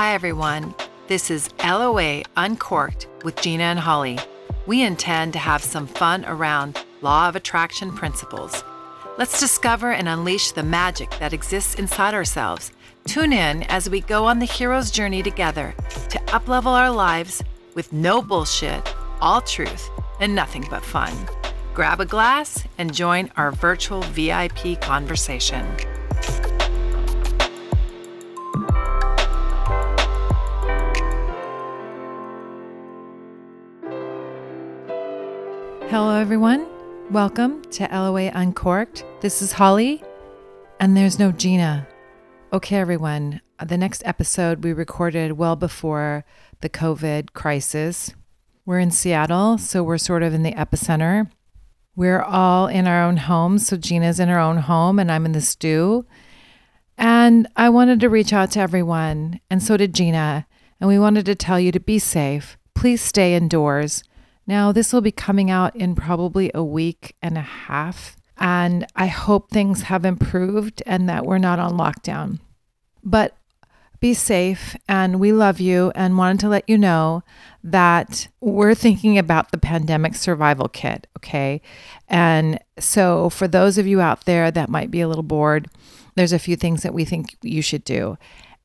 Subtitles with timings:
[0.00, 0.74] Hi, everyone.
[1.08, 4.18] This is LOA Uncorked with Gina and Holly.
[4.66, 8.64] We intend to have some fun around law of attraction principles.
[9.18, 12.72] Let's discover and unleash the magic that exists inside ourselves.
[13.04, 15.74] Tune in as we go on the hero's journey together
[16.08, 17.42] to uplevel our lives
[17.74, 21.12] with no bullshit, all truth, and nothing but fun.
[21.74, 25.66] Grab a glass and join our virtual VIP conversation.
[35.90, 36.68] Hello, everyone.
[37.10, 39.04] Welcome to LOA Uncorked.
[39.22, 40.04] This is Holly,
[40.78, 41.88] and there's no Gina.
[42.52, 43.40] Okay, everyone.
[43.60, 46.24] The next episode we recorded well before
[46.60, 48.14] the COVID crisis.
[48.64, 51.28] We're in Seattle, so we're sort of in the epicenter.
[51.96, 53.66] We're all in our own homes.
[53.66, 56.06] So Gina's in her own home, and I'm in the stew.
[56.96, 60.46] And I wanted to reach out to everyone, and so did Gina.
[60.80, 62.56] And we wanted to tell you to be safe.
[62.76, 64.04] Please stay indoors.
[64.50, 68.16] Now, this will be coming out in probably a week and a half.
[68.36, 72.40] And I hope things have improved and that we're not on lockdown.
[73.04, 73.36] But
[74.00, 74.74] be safe.
[74.88, 77.22] And we love you and wanted to let you know
[77.62, 81.06] that we're thinking about the pandemic survival kit.
[81.18, 81.62] Okay.
[82.08, 85.68] And so, for those of you out there that might be a little bored,
[86.16, 88.18] there's a few things that we think you should do.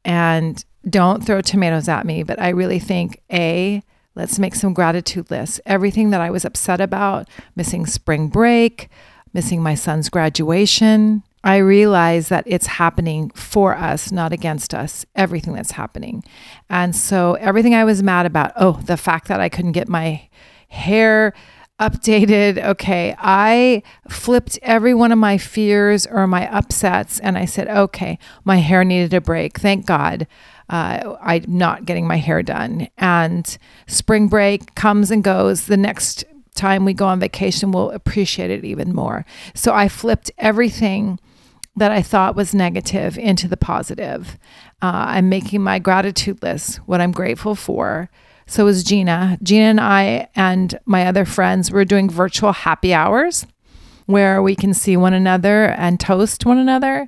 [0.03, 3.83] And don't throw tomatoes at me, but I really think A,
[4.16, 5.60] Let's make some gratitude lists.
[5.66, 8.90] Everything that I was upset about, missing spring break,
[9.34, 11.24] missing my son's graduation.
[11.44, 16.24] I realize that it's happening for us, not against us, everything that's happening.
[16.70, 20.28] And so everything I was mad about, oh, the fact that I couldn't get my
[20.70, 21.34] hair
[21.80, 22.64] updated.
[22.64, 28.18] Okay, I flipped every one of my fears or my upsets and I said, okay,
[28.46, 29.59] my hair needed a break.
[29.59, 30.25] Thank God
[30.70, 32.88] uh, I'm not getting my hair done.
[32.98, 35.68] And spring break comes and goes.
[35.68, 36.24] The next
[36.56, 39.25] time we go on vacation, we'll appreciate it even more.
[39.54, 41.20] So I flipped everything
[41.75, 44.38] that I thought was negative into the positive.
[44.81, 48.09] Uh, I'm making my gratitude list, what I'm grateful for.
[48.48, 49.38] So is Gina.
[49.44, 53.46] Gina and I and my other friends, we're doing virtual happy hours
[54.06, 57.08] where we can see one another and toast one another.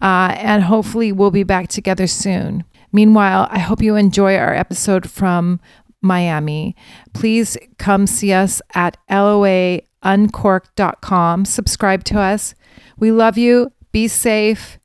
[0.00, 2.64] Uh, and hopefully we'll be back together soon.
[2.94, 5.60] Meanwhile, I hope you enjoy our episode from
[6.00, 6.76] Miami.
[7.12, 11.44] Please come see us at loauncorked.com.
[11.44, 12.54] Subscribe to us.
[12.96, 13.72] We love you.
[13.90, 14.78] Be safe.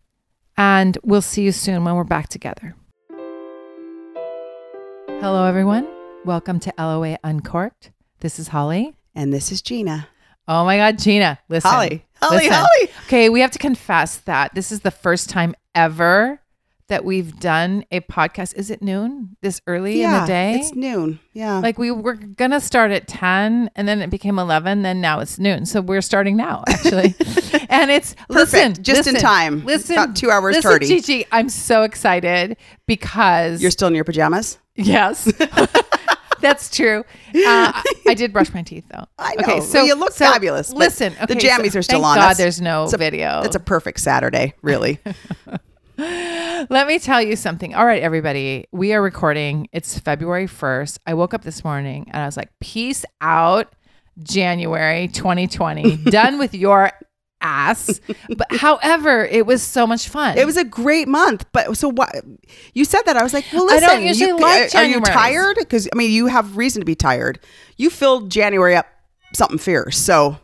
[0.58, 2.74] And we'll see you soon when we're back together.
[5.20, 5.88] Hello, everyone.
[6.26, 7.92] Welcome to LOA Uncorked.
[8.22, 8.96] This is Holly.
[9.14, 10.08] And this is Gina.
[10.48, 11.38] Oh my God, Gina.
[11.48, 11.70] Listen.
[11.70, 12.08] Holly.
[12.24, 12.54] Holly, listen.
[12.54, 12.90] Holly.
[13.06, 16.42] Okay, we have to confess that this is the first time ever
[16.90, 18.56] that we've done a podcast.
[18.56, 20.56] Is it noon this early yeah, in the day?
[20.60, 21.20] It's noon.
[21.34, 21.60] Yeah.
[21.60, 24.82] Like we were gonna start at ten, and then it became eleven.
[24.82, 27.16] Then now it's noon, so we're starting now actually.
[27.70, 28.82] and it's listen, Perfect.
[28.82, 29.66] Just in time.
[29.66, 30.88] Listen, About two hours listen, tardy.
[30.88, 32.58] Gigi, I'm so excited
[32.88, 34.58] because You're still in your pajamas?
[34.76, 35.32] yes.
[36.42, 37.04] That's true.
[37.36, 39.06] Uh, I did brush my teeth though.
[39.18, 39.44] I know.
[39.44, 40.72] Okay, so you look so fabulous.
[40.72, 42.16] Listen, the jammies so are still thank on.
[42.16, 43.42] God That's- there's no it's a- video.
[43.42, 45.00] It's a perfect Saturday, really.
[46.00, 47.76] Let me tell you something.
[47.76, 49.68] All right, everybody, we are recording.
[49.74, 51.00] It's February 1st.
[51.06, 53.74] I woke up this morning and I was like, peace out,
[54.24, 55.98] January 2020.
[56.06, 56.94] Done with your
[57.42, 58.00] ass.
[58.30, 60.38] But however, it was so much fun.
[60.38, 62.16] it was a great month, but so what?
[62.74, 63.90] You said that I was like, well, I listen.
[63.90, 65.58] don't usually you, like Are you tired?
[65.60, 67.40] Because I mean, you have reason to be tired.
[67.76, 68.88] You filled January up
[69.34, 69.98] something fierce.
[69.98, 70.38] So,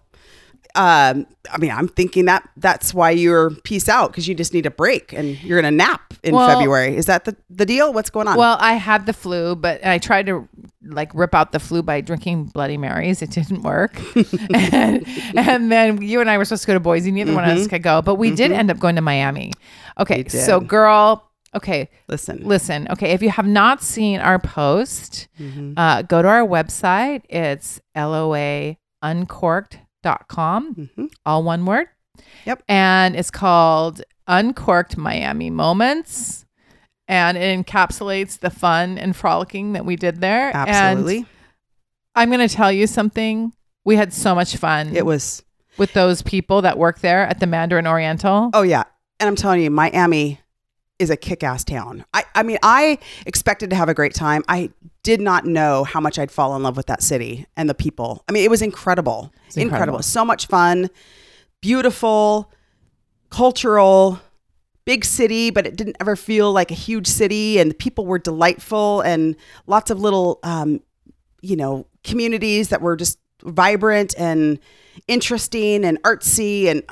[0.76, 4.66] um, I mean, I'm thinking that that's why you're peace out because you just need
[4.66, 6.96] a break and you're gonna nap in Well- February.
[6.96, 7.94] Is that the the deal?
[7.94, 8.38] What's going on?
[8.38, 10.48] Well, I had the flu, but I tried to
[10.88, 13.22] like rip out the flu by drinking Bloody Marys.
[13.22, 14.00] It didn't work.
[14.54, 15.06] and,
[15.36, 17.12] and then you and I were supposed to go to Boise.
[17.12, 19.52] Neither one of us could go, but we did end up going to Miami.
[20.00, 20.38] Okay, Mm-hmm.
[20.38, 22.42] So girl, okay, listen.
[22.44, 22.88] listen.
[22.92, 25.74] Okay, if you have not seen our post, Mm-hmm.
[25.78, 27.22] uh, go to our website.
[27.30, 27.80] It's
[30.06, 31.10] loauncorked.com, Mhm.
[31.26, 31.88] all one word.
[32.46, 32.64] Yep.
[32.68, 36.46] And it's called Uncorked Miami Moments.
[37.08, 40.48] And it encapsulates the fun and frolicking that we did there.
[40.56, 41.26] And Absolutely.
[42.16, 43.54] I'm going to tell you something.
[43.84, 45.44] We had so much fun It was
[45.78, 48.50] with those people that work there at the Mandarin Oriental.
[48.54, 48.84] Oh yeah,
[49.20, 50.40] and I'm telling you, Miami
[51.00, 52.06] is a kick-ass town.
[52.14, 54.44] I I mean, I expected to have a great time.
[54.48, 54.72] I
[55.04, 58.24] did not know how much I'd fall in love with that city and the people.
[58.28, 59.76] I mean, it was incredible, It's incredible.
[59.98, 60.04] incredible.
[60.04, 60.90] So much fun,
[61.62, 62.52] beautiful,
[63.30, 64.20] cultural,
[64.86, 67.60] big city, but it didn't ever feel like a huge city.
[67.60, 69.36] And the people were delightful and
[69.68, 70.82] lots of little, um,
[71.42, 74.60] you know, communities that were just vibrant and
[75.08, 76.66] interesting and artsy.
[76.66, 76.84] And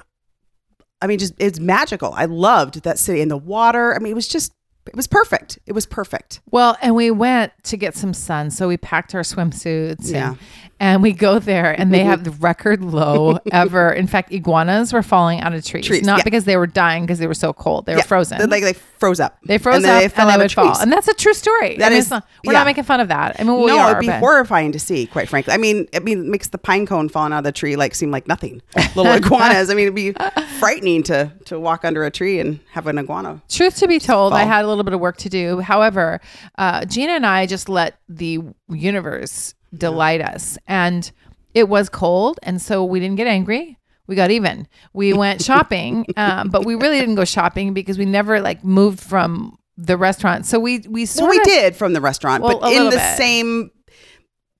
[1.04, 2.14] I mean, just it's magical.
[2.16, 3.94] I loved that city and the water.
[3.94, 4.54] I mean, it was just,
[4.88, 5.60] it was perfect.
[5.66, 6.42] It was perfect.
[6.52, 10.12] Well, and we went to get some sun, so we packed our swimsuits.
[10.12, 10.30] Yeah.
[10.30, 10.38] And,
[10.80, 13.94] and we go there, and they have the record low ever.
[13.94, 16.24] In fact, iguanas were falling out of trees, Trees, not yeah.
[16.26, 17.86] because they were dying, because they were so cold.
[17.86, 18.38] They were Yeah, frozen.
[18.40, 19.38] They, like they froze up.
[19.46, 20.78] they froze and up, then and they out would fall.
[20.82, 21.78] And that's a true story.
[21.78, 22.60] That I mean, is- not- we're yeah.
[22.60, 23.40] not making fun of that.
[23.40, 25.54] I mean, we no, are, it'd be but- horrifying to see, quite frankly.
[25.54, 27.96] I mean, I mean, it makes the pine cone falling out of the tree like
[27.96, 28.62] seem like nothing.
[28.96, 29.70] Little iguanas.
[29.70, 30.12] I mean, it'd be
[30.60, 33.42] frightening to to walk under a tree and have an iguana.
[33.48, 35.60] Truth to be told, I had a little bit of work to do.
[35.60, 36.20] However,
[36.58, 38.40] uh, Gina and I just let the
[38.70, 40.58] universe delight us.
[40.68, 41.12] And
[41.54, 42.40] it was cold.
[42.44, 43.78] And so we didn't get angry.
[44.08, 44.68] We got even.
[44.94, 49.00] We went shopping, um, but we really didn't go shopping because we never like moved
[49.00, 50.46] from the restaurant.
[50.46, 53.18] So we, we Well, we of did from the restaurant, Well, but in the bit.
[53.18, 53.72] same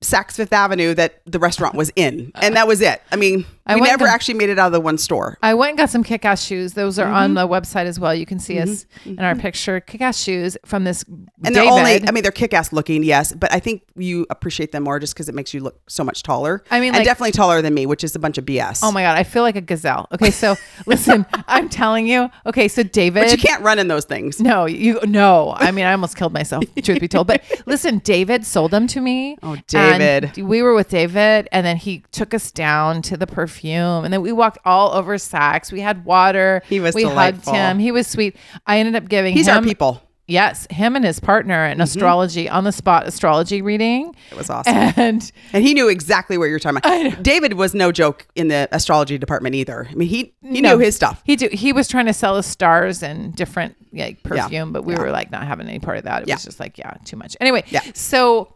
[0.04, 3.02] Saks Fifth Avenue that the restaurant was in, and that was it.
[3.12, 5.38] I mean, I we never to- actually made it out of the one store.
[5.42, 6.74] I went and got some kick ass shoes.
[6.74, 7.14] Those are Mm-hmm.
[7.14, 8.14] on the website as well.
[8.14, 9.80] You can see us in our picture.
[9.80, 11.04] Kick ass shoes from this
[11.44, 14.82] And they're only, I mean, they're kick-ass looking, yes, but I think you appreciate them
[14.84, 16.62] more just because it makes you look so much taller.
[16.70, 18.80] I mean, and like- definitely taller than me, which is a bunch of BS.
[18.82, 20.08] Oh my god, I feel like a gazelle.
[20.12, 22.30] Okay, so listen, I'm telling you.
[22.46, 24.40] Okay, so David, but you can't run in those things.
[24.40, 25.54] No, you no.
[25.56, 26.64] I mean, I almost killed myself.
[26.82, 29.36] Truth be told, but listen, David sold them to me.
[29.42, 29.93] Oh, David.
[30.02, 34.12] And we were with David, and then he took us down to the perfume, and
[34.12, 35.72] then we walked all over Saks.
[35.72, 36.62] We had water.
[36.68, 37.52] He was We delightful.
[37.52, 37.78] hugged him.
[37.78, 38.36] He was sweet.
[38.66, 40.00] I ended up giving He's him our people.
[40.26, 41.80] Yes, him and his partner an mm-hmm.
[41.82, 44.16] astrology on the spot astrology reading.
[44.30, 44.74] It was awesome.
[44.74, 47.22] And And he knew exactly what you were talking about.
[47.22, 49.86] David was no joke in the astrology department either.
[49.90, 50.76] I mean, he he No.
[50.76, 51.20] knew his stuff.
[51.26, 54.44] He do, he was trying to sell us stars and different like Yeah.
[54.44, 55.00] perfume, but we Yeah.
[55.00, 56.22] were like not having any part of that.
[56.22, 56.36] It Yeah.
[56.36, 57.36] was just like yeah, too much.
[57.38, 57.82] Anyway, Yeah.
[57.92, 58.53] So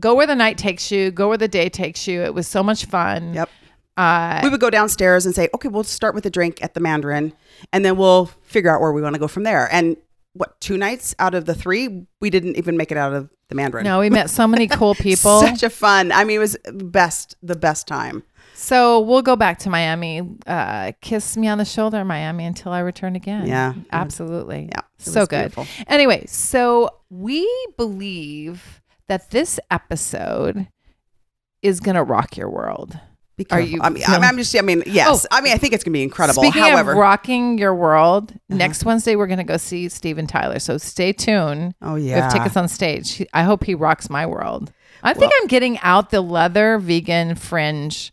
[0.00, 1.10] go where the night takes you.
[1.10, 2.22] Go where the day takes you.
[2.22, 3.34] It was so much fun.
[3.34, 3.50] Yep.
[3.96, 6.80] Uh, We would go downstairs and say, okay, we'll start with a drink at the
[6.80, 7.32] Mandarin,
[7.72, 9.68] and then we'll figure out where we want to go from there.
[9.72, 9.96] And
[10.34, 13.54] what two nights out of the three, we didn't even make it out of the
[13.56, 13.82] Mandarin.
[13.84, 15.40] no, we met so many cool people.
[15.40, 16.12] Such a fun.
[16.12, 18.22] I mean, it was best the best time.
[18.54, 20.22] so we'll go back to Miami.
[20.46, 23.46] Uh, kiss me on the shoulder, Miami, until I return again.
[23.48, 23.74] Yeah.
[23.90, 24.68] absolutely.
[24.70, 25.52] Yeah, so good.
[25.54, 25.66] beautiful.
[25.88, 30.68] Anyway, so we believe that this episode
[31.62, 32.98] is gonna rock your world.
[33.36, 34.56] Be Are you I mean, feeling- I'm just.
[34.56, 35.24] I mean, yes.
[35.24, 35.28] Oh.
[35.30, 36.42] I mean, I think it's gonna be incredible.
[36.42, 36.98] Speaking However, Uh-huh.
[37.00, 40.58] of rocking your world, next Wednesday we're going to go see Steven Tyler.
[40.58, 41.74] So stay tuned.
[41.80, 43.24] oh yeah, We have tickets on stage.
[43.32, 44.72] I hope he rocks my world.
[45.04, 48.12] I think I'm getting out the leather vegan fringe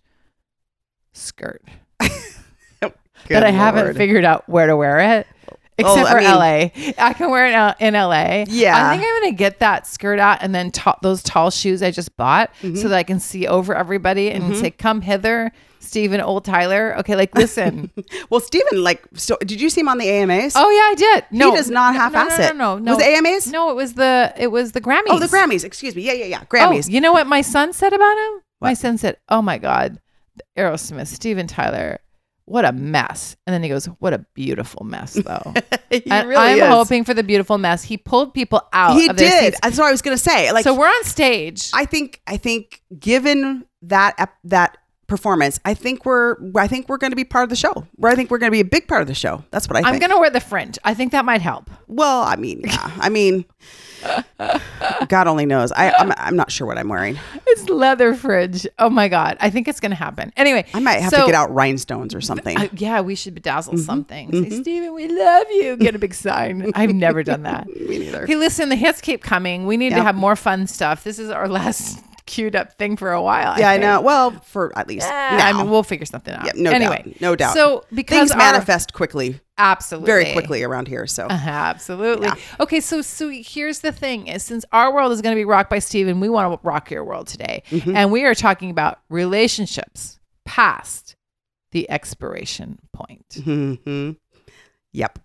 [1.14, 1.64] skirt,
[2.00, 2.94] but
[3.30, 5.28] I haven't figured out where to wear it.
[5.78, 8.46] Except Well, I for mean- LA, I can wear it out in LA.
[8.48, 8.88] Yeah.
[8.88, 11.92] I think I'm gonna get that skirt out and then ta- those tall shoes I
[11.92, 12.76] just bought Mm-hmm.
[12.78, 17.16] so that I can see over everybody and say, "Come hither, Steven Old Tyler." Okay,
[17.18, 17.92] like listen.
[18.30, 20.54] Well, Steven, like, so did you see him on the AMAs?
[20.56, 21.26] Oh yeah, I did.
[21.32, 22.56] No, he does not no, half-ass no, it.
[22.56, 23.52] No, no, no, Was it AMAs?
[23.52, 25.04] No, it was the it was the Grammys.
[25.10, 25.64] Oh, the Grammys.
[25.66, 26.04] Excuse me.
[26.04, 26.44] Yeah, yeah, yeah.
[26.46, 26.88] Grammys.
[26.88, 28.42] Oh, you know what my son said about him?
[28.62, 30.00] My son said, "Oh my God,
[30.58, 32.00] Aerosmith, Steven Tyler,
[32.46, 35.54] what a mess." And then he goes, "What a beautiful mess, though."
[35.92, 36.68] really I'm is.
[36.68, 37.84] hoping for the beautiful mess.
[37.84, 38.96] He pulled people out.
[39.00, 39.56] he of did.
[39.62, 40.52] That's what I was gonna say.
[40.52, 41.70] Like, so we're on stage.
[41.74, 46.98] I think, I think, given that ep- that performance, I think we're, I think we're
[46.98, 47.86] going to be part of the show.
[47.96, 49.44] Where I think we're going to be a big part of the show.
[49.52, 49.94] That's what I think.
[49.94, 50.78] I'm gonna wear the fringe.
[50.84, 51.70] I think that might help.
[51.88, 52.92] Well, I mean, yeah.
[52.98, 53.46] I mean,
[55.08, 55.72] God only knows.
[55.72, 57.18] I, I'm, I'm not sure what I'm wearing.
[57.48, 58.68] It's leather fringe.
[58.80, 60.32] Oh my God, I think it's gonna happen.
[60.38, 62.58] Anyway, I might have so- to get out rhinestones or something.
[62.58, 63.78] Uh, yeah, we should bedazzle Mm-hmm.
[63.78, 64.32] something.
[64.50, 65.76] Say, Steven, we love you.
[65.78, 66.72] Get a big sign.
[66.76, 67.68] I've never done that.
[67.80, 68.26] Me neither.
[68.26, 69.66] Hey, listen, the hits keep coming.
[69.66, 71.04] We need to have more fun stuff.
[71.04, 73.58] This is our last queued up thing for a while.
[73.60, 73.84] Yeah, I think.
[73.84, 74.02] know.
[74.02, 75.48] Well, for at least Eh, now.
[75.48, 76.46] I mean, we'll figure something out.
[76.46, 77.22] Yeah, no anyway, doubt.
[77.22, 77.54] No doubt.
[77.54, 81.06] So because Things our- manifest quickly, absolutely very quickly around here.
[81.08, 82.28] So Uh-huh, absolutely.
[82.28, 82.36] Yeah.
[82.60, 85.70] Okay, so so here's the thing: is since our world is going to be rocked
[85.70, 87.96] by Steven, we want to rock your world today, Mm-hmm.
[87.96, 91.16] and we are talking about relationships past
[91.72, 93.26] the expiration point.
[93.30, 94.16] Mhm.
[94.94, 95.20] Yep.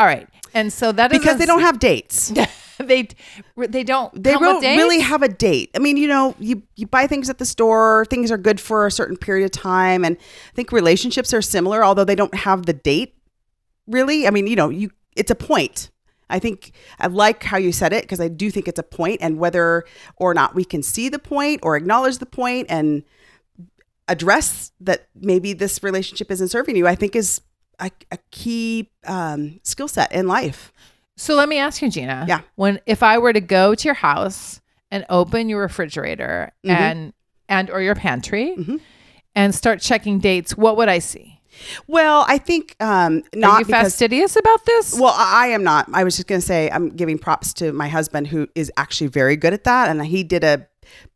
[0.00, 2.32] All right, and so that is Because they don't have dates.
[2.78, 3.08] they
[3.56, 5.70] they don't They don't really have a date.
[5.74, 8.86] I mean, you know, you, you buy things at the store, things are good for
[8.86, 10.02] a certain period of time.
[10.02, 13.14] And I think relationships are similar, although they don't have the date
[13.86, 14.26] really.
[14.26, 15.90] I mean, you know, you it's a point.
[16.30, 19.18] I think I like how you said it because I do think it's a point
[19.20, 19.84] and whether
[20.16, 23.02] or not we can see the point or acknowledge the point and
[24.08, 27.40] address that maybe this relationship isn't serving you, I think is
[27.80, 30.72] a, a key um, skill set in life.
[31.16, 32.24] So let me ask you, Gina.
[32.28, 32.40] Yeah.
[32.56, 34.60] When if I were to go to your house
[34.90, 36.70] and open your refrigerator Mhm.
[36.70, 37.12] and
[37.48, 38.80] and or your pantry Mhm.
[39.34, 41.40] and start checking dates, what would I see?
[41.86, 44.94] Well, I think um, not Are you because fastidious about this?
[44.98, 45.88] Well, I I am not.
[45.92, 49.08] I was just going to say I'm giving props to my husband who is actually
[49.08, 50.66] very good at that, and he did a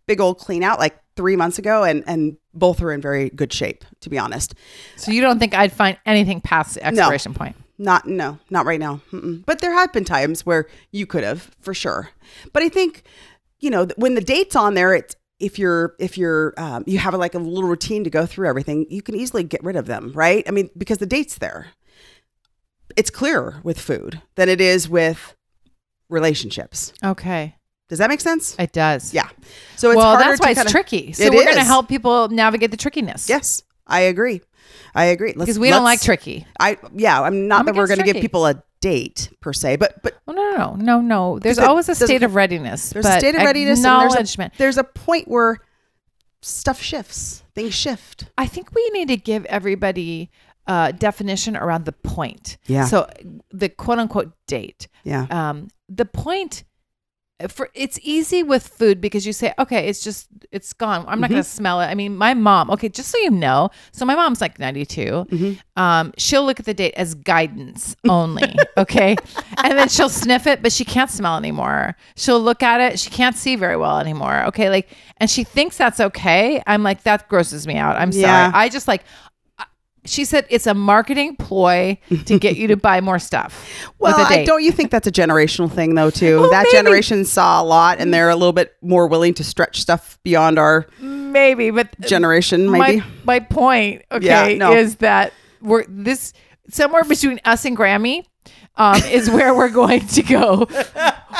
[0.06, 3.52] big old clean out like three months ago, and and both are in very good
[3.52, 4.54] shape, to be honest.
[4.96, 7.56] so you don't think I'd find anything past the expiration point?
[7.78, 9.00] Not no, not right now.
[9.12, 9.44] Mm-mm.
[9.44, 12.10] But there have been times where you could have for sure.
[12.52, 13.02] But I think
[13.60, 17.14] you know when the date's on there, it's if you're if you're um, you have
[17.14, 19.86] a like a little routine to go through everything, you can easily get rid of
[19.86, 20.44] them, right?
[20.46, 21.68] I mean, because the date's there.
[22.96, 25.34] It's clearer with food than it is with
[26.08, 26.92] relationships.
[27.02, 27.56] Okay.
[27.88, 28.56] Does that make sense?
[28.58, 29.12] It does.
[29.12, 29.28] Yeah.
[29.76, 31.12] So it's well, that's why it's kinda- tricky.
[31.12, 33.28] So It we're going to help people navigate the trickiness.
[33.28, 34.40] Yes, I agree.
[34.94, 35.34] I agree.
[35.36, 36.46] Because we don't like tricky.
[36.58, 37.20] I yeah.
[37.20, 40.14] I'm not I'm that we're going to give people a date per se, but but
[40.26, 41.38] Oh, no, no, no, no, no.
[41.38, 42.90] There's always a state of readiness.
[42.90, 44.54] there's a state of readiness and there's Acknowledgement.
[44.54, 45.58] a, there's a point where
[46.40, 47.42] stuff shifts.
[47.54, 48.26] Things shift.
[48.38, 50.30] I think we need to give everybody
[50.66, 52.56] a definition around the point.
[52.66, 52.86] Yeah.
[52.86, 53.08] So
[53.50, 54.88] the quote unquote date.
[55.04, 55.26] Yeah.
[55.30, 56.64] Um, the point
[57.48, 61.04] for it's easy with food because you say, okay, it's just it's gone.
[61.08, 61.34] I'm not Mm-hmm.
[61.34, 61.86] gonna smell it.
[61.86, 62.70] I mean, my mom.
[62.70, 65.02] Okay, just so you know, so my mom's like 92.
[65.02, 65.52] Mm-hmm.
[65.80, 68.54] Um, she'll look at the date as guidance only.
[68.76, 69.16] okay,
[69.64, 71.96] and then she'll sniff it, but she can't smell anymore.
[72.16, 74.44] She'll look at it, she can't see very well anymore.
[74.46, 76.62] Okay, like, and she thinks that's okay.
[76.68, 77.96] I'm like, that grosses me out.
[77.96, 78.22] I'm sorry.
[78.22, 78.52] Yeah.
[78.54, 79.02] I just like.
[80.06, 83.68] She said it's a marketing ploy to get you to buy more stuff.
[83.98, 86.40] Well, I don't you think that's a generational thing though too?
[86.40, 86.76] Well, that maybe.
[86.76, 90.58] generation saw a lot and they're a little bit more willing to stretch stuff beyond
[90.58, 92.98] our maybe, but generation maybe.
[92.98, 94.72] my my point, okay, Yeah, no.
[94.74, 95.32] is that
[95.62, 96.34] we're this
[96.68, 98.26] somewhere between us and Grammy
[98.76, 100.66] um, is where we're going to go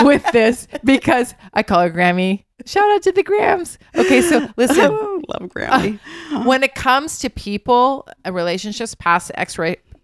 [0.01, 2.45] with this because I call her Grammy.
[2.65, 3.79] Shout out to the Grams.
[3.95, 4.91] Okay, so listen,
[5.29, 5.99] Love Grammy.
[6.45, 9.39] when it comes to people, uh, relationships past the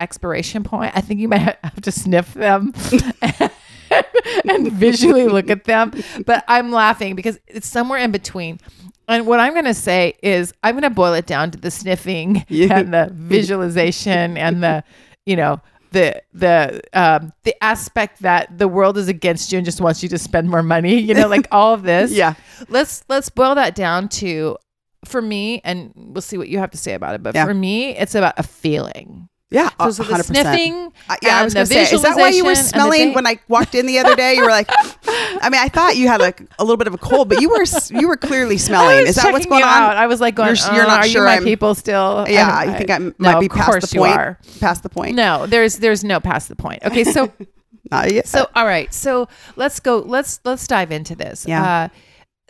[0.01, 2.73] expiration point, I think you might have to sniff them.
[4.49, 5.93] and visually look at them.
[6.27, 8.61] But I'm laughing because it's somewhere in between.
[9.09, 11.71] And what I'm going to say is, I'm going to boil it down to the
[11.71, 12.79] sniffing Yeah.
[12.79, 14.85] and the visualization and the,
[15.27, 15.61] you know,
[15.93, 20.09] the the um, the aspect that the world is against you and just wants you
[20.11, 21.01] to spend more money.
[21.01, 22.13] You know, like all of this.
[22.13, 22.35] Yeah.
[22.69, 24.57] Let's let's boil that down to,
[25.05, 27.23] for me, and we'll see what you have to say about it.
[27.23, 27.45] But Yeah.
[27.47, 29.29] for me, it's about a feeling.
[29.53, 30.27] Yeah, So, so 100%.
[30.27, 30.93] sniffing.
[31.09, 32.69] Uh, yeah, I was going to say, is that why you were visualization and the
[32.95, 34.35] smelling when I walked in the other day?
[34.37, 34.71] You were like,
[35.09, 37.49] I mean, I thought you had like a little bit of a cold, but you
[37.49, 39.09] were you were clearly smelling.
[39.09, 39.69] Is that what's going on?
[39.83, 39.97] Out.
[39.97, 42.27] I was like, going, You're- you're "Uh, not are sure you my I'm- people still?
[42.29, 44.17] Yeah, I'm- you think I no, might be past the you point?
[44.17, 44.39] are.
[44.61, 45.17] Past the point?
[45.17, 46.85] No, there's there's no past the point.
[46.85, 47.33] Okay, so
[47.91, 48.29] Not yet.
[48.29, 49.27] so all right, so
[49.57, 49.99] let's go.
[49.99, 51.45] Let's let's dive into this.
[51.49, 51.65] Yeah.
[51.65, 51.89] Uh,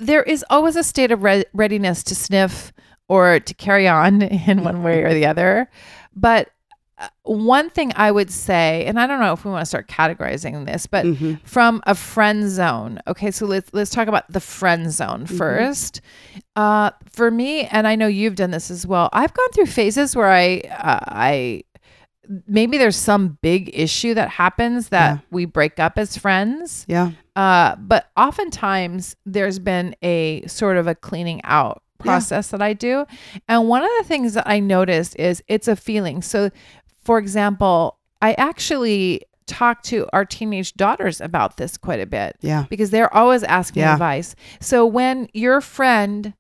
[0.01, 2.73] there is always a state of re- readiness to sniff
[3.09, 5.69] or to carry on in one way or the other,
[6.15, 6.49] but.
[6.99, 9.89] uh, One thing I would say, and I don't know if we want to start
[9.89, 11.35] categorizing this, but Mm-hmm.
[11.45, 12.99] from a friend zone.
[13.07, 15.39] Okay, so let's let's talk about the friend zone Mm-hmm.
[15.43, 16.01] 1st
[16.57, 19.09] Uh, for me, and I know you've done this as well.
[19.15, 21.63] I've gone through phases where I uh, I
[22.47, 25.19] maybe there's some big issue that happens that Yeah.
[25.31, 26.85] we break up as friends.
[26.89, 32.05] yeah, Uh, but oftentimes there's been a sort of a cleaning out Yeah.
[32.05, 33.07] process that I do.
[33.49, 36.21] And one of the things that I noticed is it's a feeling.
[36.23, 36.51] So,
[37.03, 42.67] for example, I actually talk to our teenage daughters about this quite a bit yeah,
[42.69, 43.95] because they're always asking Yeah.
[43.95, 44.35] advice.
[44.61, 46.35] So when your friend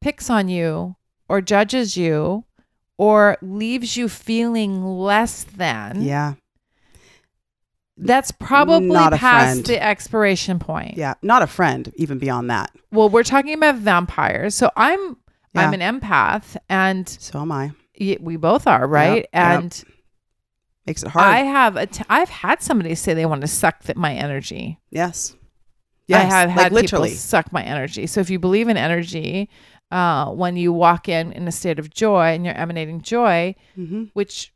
[0.00, 0.96] picks on you
[1.28, 2.44] or judges you
[2.96, 6.34] or leaves you feeling less than, yeah,
[8.00, 9.66] that's probably Not past friend.
[9.66, 10.96] the expiration point.
[10.96, 11.14] yeah.
[11.22, 11.92] Not a friend.
[11.96, 12.70] Even beyond that.
[12.92, 14.54] Well, we're talking about vampires.
[14.54, 15.16] So I'm
[15.54, 17.72] I'm an empath and So am I.
[18.20, 19.16] we both are, right?
[19.16, 19.58] Yep, yep.
[19.62, 19.84] and
[20.86, 21.26] Makes it hard.
[21.26, 24.78] I have a t- I've had somebody say they want to suck th- my energy.
[24.90, 25.34] yes.
[26.06, 26.22] Yes.
[26.32, 27.08] I have like had literally.
[27.10, 28.06] people suck my energy.
[28.06, 29.50] So if you believe in energy,
[29.90, 34.04] uh, when you walk in in a state of joy and you're emanating joy, hmm
[34.14, 34.54] which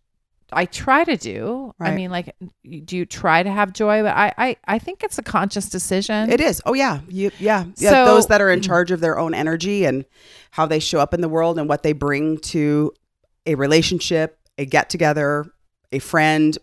[0.53, 1.75] I try to do.
[1.81, 2.35] I mean, like,
[2.85, 4.03] do you try to have joy?
[4.03, 6.31] But I, I, I think it's a conscious decision.
[6.31, 6.63] It is.
[6.67, 7.01] Oh yeah.
[7.09, 7.65] You, yeah.
[7.77, 7.91] Yeah.
[7.91, 10.05] So- Those that are in charge of their own energy and
[10.51, 12.93] how they show up in the world and what they bring to
[13.47, 15.47] a relationship, a get together,
[15.91, 16.57] a friend,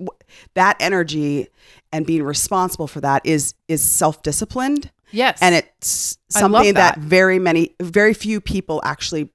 [0.54, 1.48] that energy
[1.92, 5.40] and being responsible for that is is self disciplined yes.
[5.42, 6.96] and it's something that.
[6.96, 6.98] that.
[6.98, 9.32] very many very few people actually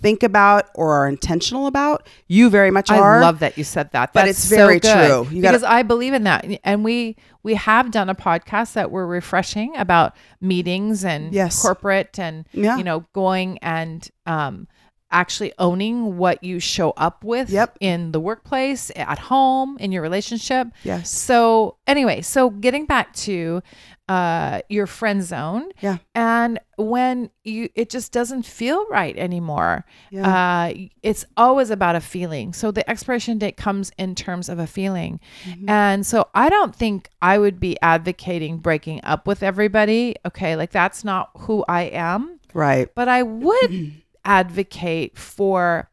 [0.00, 2.06] think about or are intentional about.
[2.26, 3.18] You very much are.
[3.18, 4.12] I love that you said that.
[4.12, 5.36] But That's it's very so good true.
[5.36, 8.90] You gotta- because I believe in that, and we we have done a podcast that
[8.90, 11.60] were refreshing about meetings and Yes.
[11.62, 12.76] corporate and Yeah.
[12.76, 14.68] you know going and um
[15.12, 17.76] actually owning what you show up with Yep.
[17.80, 20.68] in the workplace, at home, in your relationship.
[20.84, 21.10] Yes.
[21.10, 23.62] So anyway, so getting back to
[24.08, 25.98] uh your friend zone Yeah.
[26.16, 30.26] and when you it just doesn't feel right anymore Yeah.
[30.66, 30.74] uh
[31.04, 35.20] it's always about a feeling so the expiration date comes in terms of a feeling
[35.44, 35.68] Mm-hmm.
[35.70, 40.72] and so i don't think i would be advocating breaking up with everybody okay like
[40.72, 42.92] that's not who i am Right.
[42.96, 43.92] but i would
[44.24, 45.88] advocate for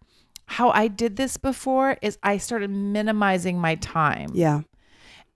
[0.46, 4.62] how i did this before is i started minimizing my time Yeah.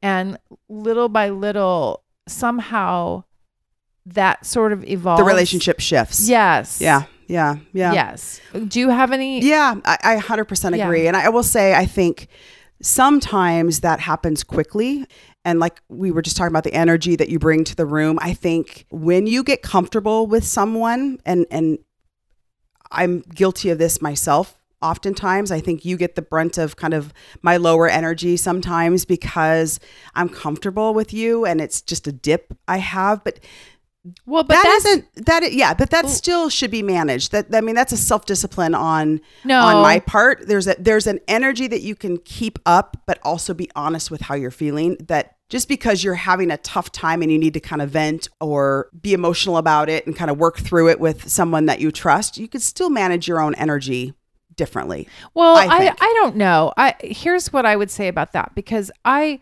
[0.02, 0.38] and
[0.70, 3.24] little by little somehow
[4.06, 6.28] that sort of evolves The relationship shifts.
[6.28, 7.04] yes Yeah.
[7.28, 7.58] Yeah.
[7.72, 7.94] Yeah.
[7.94, 10.86] yes do you have any Yeah, I, I 100% Yeah.
[10.86, 11.08] agree.
[11.08, 12.28] And I will say, I think
[12.82, 15.06] sometimes that happens quickly.
[15.46, 18.20] And like we were just talking about the energy that you bring to the room,
[18.22, 21.80] I think when you get comfortable with someone, and, and
[22.92, 24.58] I'm guilty of this myself.
[24.82, 29.80] Oftentimes, I think you get the brunt of kind of my lower energy sometimes because
[30.16, 33.24] I'm comfortable with you and it's just a dip I have.
[33.24, 33.40] But
[34.26, 37.76] well but that isn't that yeah but that still should be managed that i mean
[37.76, 39.62] that's a self-discipline on No.
[39.62, 43.54] on my part there's a there's an energy that you can keep up but also
[43.54, 47.32] be honest with how you're feeling that just because you're having a tough time and
[47.32, 50.58] you need to kind of vent or be emotional about it and kind of work
[50.58, 54.14] through it with someone that you trust you could still manage your own energy
[54.56, 56.74] differently Well, I I, I, don't know.
[56.76, 59.40] I here's what I would say about that because I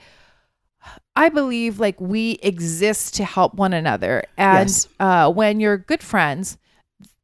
[1.20, 4.88] I believe like we exist to help one another, and Yes.
[5.02, 6.58] uh, when you're good friends,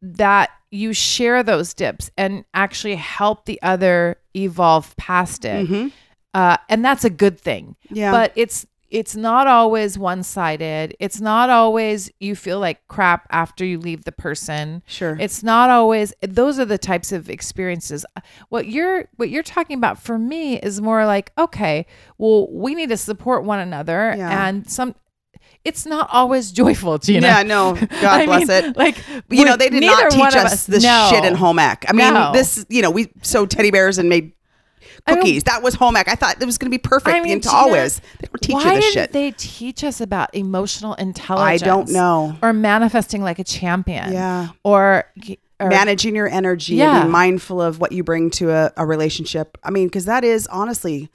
[0.02, 5.92] that you share those dips and actually help the other evolve past it, Mhm.
[6.34, 7.75] uh, and that's a good thing.
[7.90, 10.96] yeah But it's it's not always one sided.
[11.00, 14.84] It's not always you feel like crap after you leave the person.
[14.86, 18.06] sure It's not always those are the types of experiences.
[18.50, 21.86] What you're what you're talking about for me is more like, okay,
[22.18, 24.48] well, we need to support one another Yeah.
[24.48, 24.96] and some
[25.64, 27.26] it's not always joyful, Gina.
[27.26, 28.98] yeah no god bless mean, it Like
[29.30, 31.08] you know they did not teach of us this no.
[31.12, 32.32] shit in home ec i mean No.
[32.34, 34.32] this you know we sewed teddy bears and made
[35.07, 35.44] cookies.
[35.44, 36.07] That was home ec.
[36.07, 37.15] I thought it was going to be perfect.
[37.15, 39.11] I mean, into Gina, always they don't teach Why you this didn't shit.
[39.13, 41.61] they teach us about emotional intelligence.
[41.61, 42.37] i don't know.
[42.41, 44.11] Or manifesting like a champion.
[44.11, 44.50] yeah.
[44.63, 45.05] Or,
[45.59, 47.00] or managing your energy and Yeah.
[47.01, 49.57] being mindful of what you bring to a, a relationship.
[49.63, 51.09] I mean because that is honestly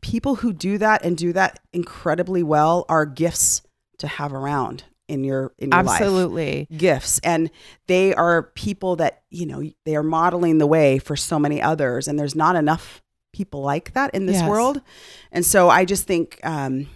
[0.00, 3.62] people who do that and do that incredibly well are gifts
[3.98, 6.66] to have around in your in your life absolutely.
[6.76, 7.50] gifts and
[7.88, 12.08] they are people that you know they are modeling the way for so many others
[12.08, 14.48] and there's not enough people like that in this Yes.
[14.48, 14.80] world
[15.32, 16.86] and so i just think um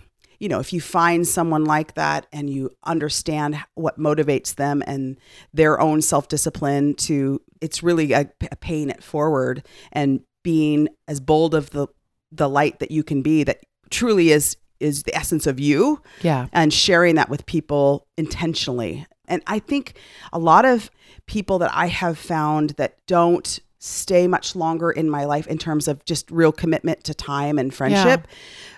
[0.41, 5.17] you know if you find someone like that and you understand what motivates them and
[5.53, 11.55] their own self-discipline to it's really a, a paying it forward and being as bold
[11.55, 11.87] of the
[12.33, 16.47] the light that you can be that truly is is the essence of you Yeah.
[16.53, 19.07] and sharing that with people intentionally.
[19.27, 19.95] And I think
[20.33, 20.91] a lot of
[21.27, 25.89] people that I have found that don't stay much longer in my life in terms
[25.89, 28.27] of just real commitment to time and friendship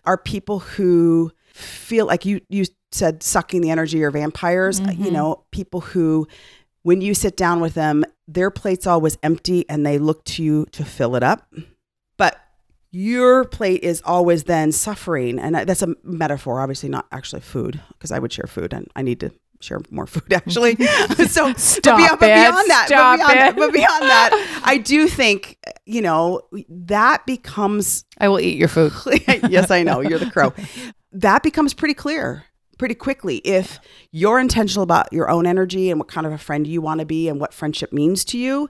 [0.04, 5.12] are people who feel like you you said sucking the energy or vampires, you Mhm.
[5.12, 6.26] know, people who
[6.82, 10.66] when you sit down with them, their plate's always empty and they look to you
[10.70, 11.52] to fill it up.
[12.96, 15.38] But your plate is always then suffering.
[15.38, 18.87] And uh, that's a metaphor, obviously not actually food, because I would share food and
[18.96, 20.76] I need to share more food actually.
[21.28, 22.35] so Stop but beyond, but it.
[22.35, 23.56] beyond that, Stop but, beyond, it.
[23.56, 28.92] but beyond that, I do think, you know, that becomes I will eat your food.
[29.48, 30.00] yes, I know.
[30.00, 30.52] You're the crow.
[31.12, 32.44] That becomes pretty clear
[32.78, 33.78] pretty quickly if
[34.12, 37.06] you're intentional about your own energy and what kind of a friend you want to
[37.06, 38.68] be and what friendship means to you.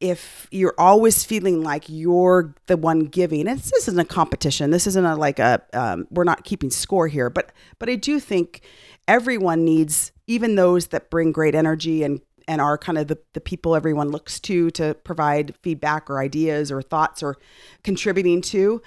[0.00, 4.70] If you're always feeling like you're the one giving, and this isn't a competition.
[4.70, 8.20] This isn't a like a um, we're not keeping score here, but but I do
[8.20, 8.62] think
[9.08, 13.40] everyone needs, even those that bring great energy and and are kind of the, the
[13.40, 17.36] people everyone looks to to provide feedback or ideas or thoughts or
[17.82, 18.80] contributing to,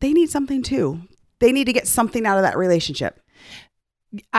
[0.00, 1.00] they need something too.
[1.38, 3.20] They need to get something out of that relationship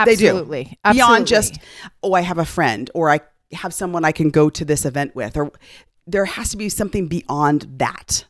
[0.04, 0.28] They do.
[0.28, 0.78] Absolutely.
[0.92, 1.58] beyond just,
[2.02, 3.20] oh, I have a friend or I
[3.52, 5.52] have someone I can go to this event with, or
[6.10, 8.24] there has to be something beyond that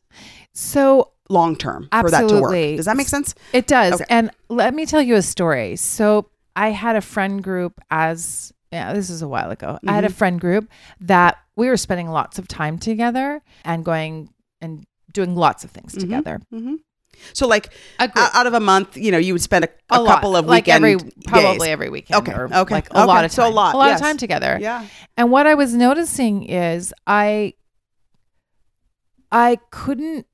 [0.53, 2.53] so long term for that to work.
[2.53, 3.35] Does that make sense?
[3.53, 3.95] It does.
[3.95, 4.05] Okay.
[4.09, 5.77] And let me tell you a story.
[5.77, 9.79] So I had a friend group as yeah, this is a while ago.
[9.87, 10.13] I had Mm-hmm.
[10.13, 10.69] a friend group
[11.01, 14.29] that we were spending lots of time together and going
[14.61, 16.41] and doing lots of things together.
[16.51, 16.75] hmm
[17.33, 20.03] So like group- out of a month, you know, you would spend a, a, a
[20.03, 21.69] lot, couple of like every probably days.
[21.69, 22.29] every weekend.
[22.29, 23.25] Okay, or okay, like a lot okay.
[23.27, 24.01] of So time, a lot, a lot yes.
[24.01, 24.59] of time together.
[24.61, 24.87] Yeah.
[25.17, 27.55] And what I was noticing is I
[29.31, 30.27] I couldn't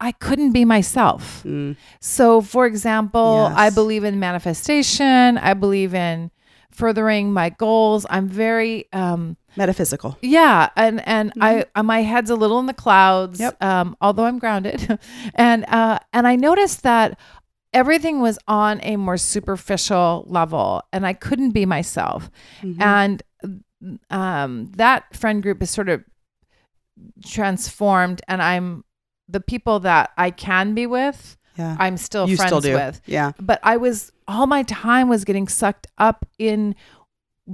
[0.00, 1.42] I couldn't be myself.
[1.44, 1.76] Mm.
[2.00, 3.58] So for example, Yes.
[3.58, 6.30] I believe in manifestation, I believe in
[6.70, 8.06] furthering my goals.
[8.08, 10.16] I'm very um Metaphysical.
[10.22, 13.40] yeah, and and I uh, my head's a little in the clouds.
[13.40, 13.60] Yep.
[13.62, 15.00] Um, although I'm grounded,
[15.34, 17.18] and uh, and I noticed that
[17.74, 22.30] everything was on a more superficial level, and I couldn't be myself.
[22.62, 22.80] Mhm.
[22.80, 23.22] And
[24.10, 26.04] um, that friend group is sort of
[27.24, 28.84] transformed, and I'm
[29.28, 31.36] the people that I can be with.
[31.56, 31.76] yeah.
[31.80, 33.32] I'm still you friends still with Yeah.
[33.40, 36.76] but I was all my time was getting sucked up in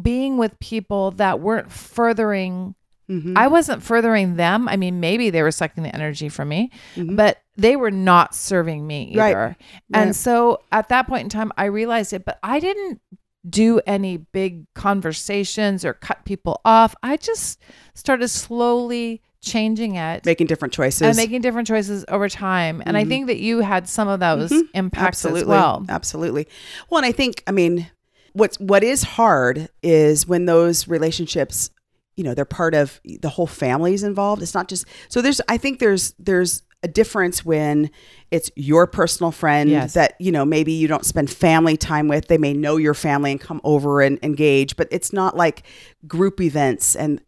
[0.02, 2.74] being with people that weren't furthering
[3.08, 3.34] Mhm.
[3.36, 4.66] I wasn't furthering them.
[4.66, 7.16] I mean, maybe they were sucking the energy from me, Mhm.
[7.16, 9.30] but they were not serving me Right.
[9.36, 9.56] either.
[9.92, 10.14] And Right.
[10.14, 13.00] so at that point in time, I realized it, but I didn't
[13.48, 16.94] do any big conversations or cut people off.
[17.02, 17.60] I just
[17.94, 21.02] started slowly changing it making different choices.
[21.02, 22.82] and making different choices over time.
[22.86, 23.08] And I Mhm.
[23.08, 24.62] think that you had some of those Mhm.
[24.74, 25.84] impacts absolutely as well.
[25.88, 26.48] absolutely
[26.90, 27.86] well and i think i mean
[28.32, 31.70] what's what is hard is when those relationships
[32.16, 35.56] you know they're part of the whole family's involved it's not just so there's i
[35.56, 37.90] think there's there's a difference when
[38.30, 39.94] it's your personal friend Yes.
[39.94, 43.30] that you know maybe you don't spend family time with they may know your family
[43.32, 45.62] and come over and engage but it's not like
[46.06, 47.20] group events and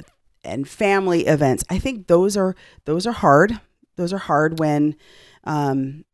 [0.44, 3.60] and family events i think those are those are hard
[3.96, 4.94] those are hard when
[5.44, 6.04] um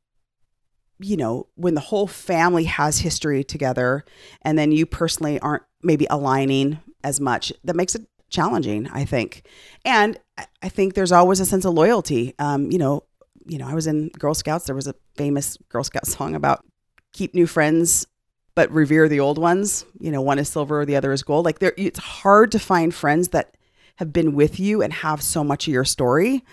[1.04, 4.04] you know, when the whole family has history together
[4.42, 9.44] and then you personally aren't maybe aligning as much, that makes it challenging, I think.
[9.84, 10.18] And
[10.62, 12.34] I- think there's always a sense of loyalty.
[12.38, 13.02] Um, you know,
[13.46, 14.66] you know, I was in Girl Scouts.
[14.66, 16.64] There was a famous Girl Scout song about
[17.12, 18.06] keep new friends,
[18.54, 19.84] but revere the old ones.
[19.98, 21.44] You know, one is silver, the other is gold.
[21.44, 23.56] Like there, it's hard to find friends that
[23.96, 26.44] have been with you and have so much of your story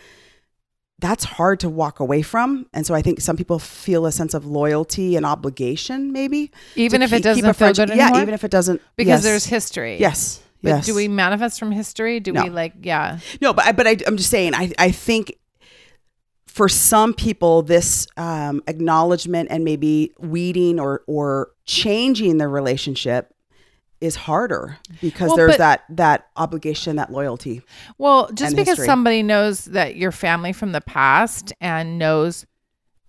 [1.02, 2.66] that's hard to walk away from.
[2.74, 6.52] And so I think some people feel a sense of loyalty and obligation, maybe.
[6.76, 8.82] Even if it keep- keep doesn't a feel friendship- good Yeah, even if it doesn't.
[8.98, 9.24] because yes.
[9.24, 9.98] there's history.
[9.98, 10.42] Yes.
[10.62, 10.86] But yes.
[10.86, 12.20] do we manifest from history?
[12.20, 12.44] Do No.
[12.44, 13.20] we like yeah.
[13.40, 14.54] No, but I, but I, I'm just saying.
[14.54, 15.36] I I think
[16.48, 23.34] for some people, this um, acknowledgement and maybe weeding or or changing the relationship
[24.02, 27.62] is harder because Well, there's but- that that obligation, that loyalty.
[27.98, 28.86] Well, just because history.
[28.86, 32.46] somebody knows that your family from the past and knows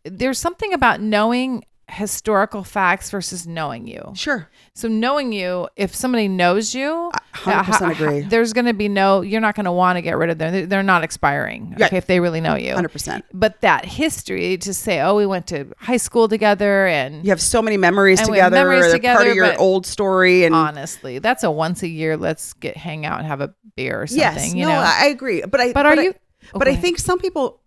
[0.04, 4.12] there's something about knowing historical facts versus knowing you.
[4.14, 8.20] Sure, So knowing you, if somebody knows you, hundred percent agree.
[8.20, 10.52] there's going to be no you're not going to want to get rid of them.
[10.52, 11.70] They're- They're not expiring.
[11.72, 11.82] Right.
[11.88, 12.74] Okay, if they really know you.
[12.74, 13.24] Hundred percent.
[13.32, 17.40] But that history to say, "Oh, we went to high school together and You have
[17.42, 18.68] so many memories And we have together.
[18.70, 22.52] memories they're part of your old story, and honestly, that's a once a year let's
[22.54, 24.78] get hang out and have a beer or something, yes, you no, know.
[24.84, 25.42] I agree.
[25.42, 26.14] But I but are I- you
[26.54, 27.60] but I think some people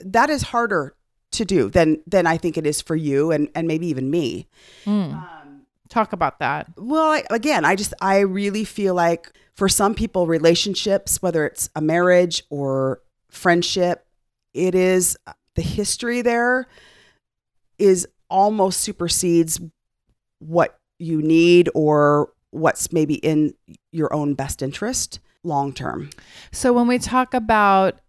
[0.00, 0.94] that is harder
[1.34, 4.48] to do than than I think it is for you and and maybe even me.
[4.84, 5.14] Hmm.
[5.88, 6.68] talk about that.
[6.76, 11.70] Well, I, again, I just I really feel like for some people relationships whether it's
[11.76, 14.06] a marriage or friendship,
[14.52, 15.16] it is
[15.54, 16.66] the history there
[17.78, 19.60] is almost supersedes
[20.38, 23.54] what you need or what's maybe in
[23.92, 26.10] your own best interest long term.
[26.52, 28.00] So when we talk about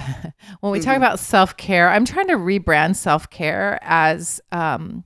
[0.60, 0.98] when we talk Mhm.
[0.98, 5.04] about self-care, I'm trying to rebrand self-care as um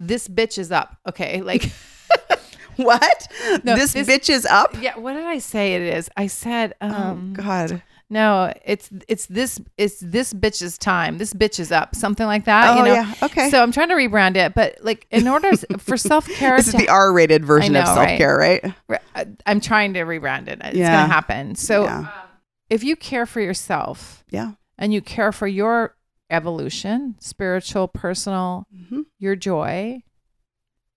[0.00, 0.96] this bitch is up.
[1.08, 1.40] Okay?
[1.42, 1.72] Like
[2.76, 3.28] What?
[3.64, 4.74] No, this, this- bitch is up?
[4.80, 6.08] yeah, what did I say it is?
[6.16, 7.82] I said um oh God.
[8.08, 11.18] no, it's it's this it's this bitch's time.
[11.18, 11.94] This bitch is up.
[11.94, 12.94] Something like that, oh you know.
[12.94, 13.14] yeah.
[13.22, 13.50] Okay.
[13.50, 16.88] So I'm trying to rebrand it, but like in order for self-care this is the
[16.88, 18.08] R-rated version of know, right?
[18.08, 18.74] self-care, right?
[18.88, 20.60] Re- I- I'm trying to rebrand it.
[20.64, 20.96] It's Yeah.
[20.96, 21.54] going to happen.
[21.56, 21.98] So Yeah.
[21.98, 22.08] um,
[22.72, 24.52] if you care for yourself Yeah.
[24.78, 25.96] and you care for your
[26.30, 29.04] evolution, spiritual, personal, Mhm.
[29.18, 30.02] your joy,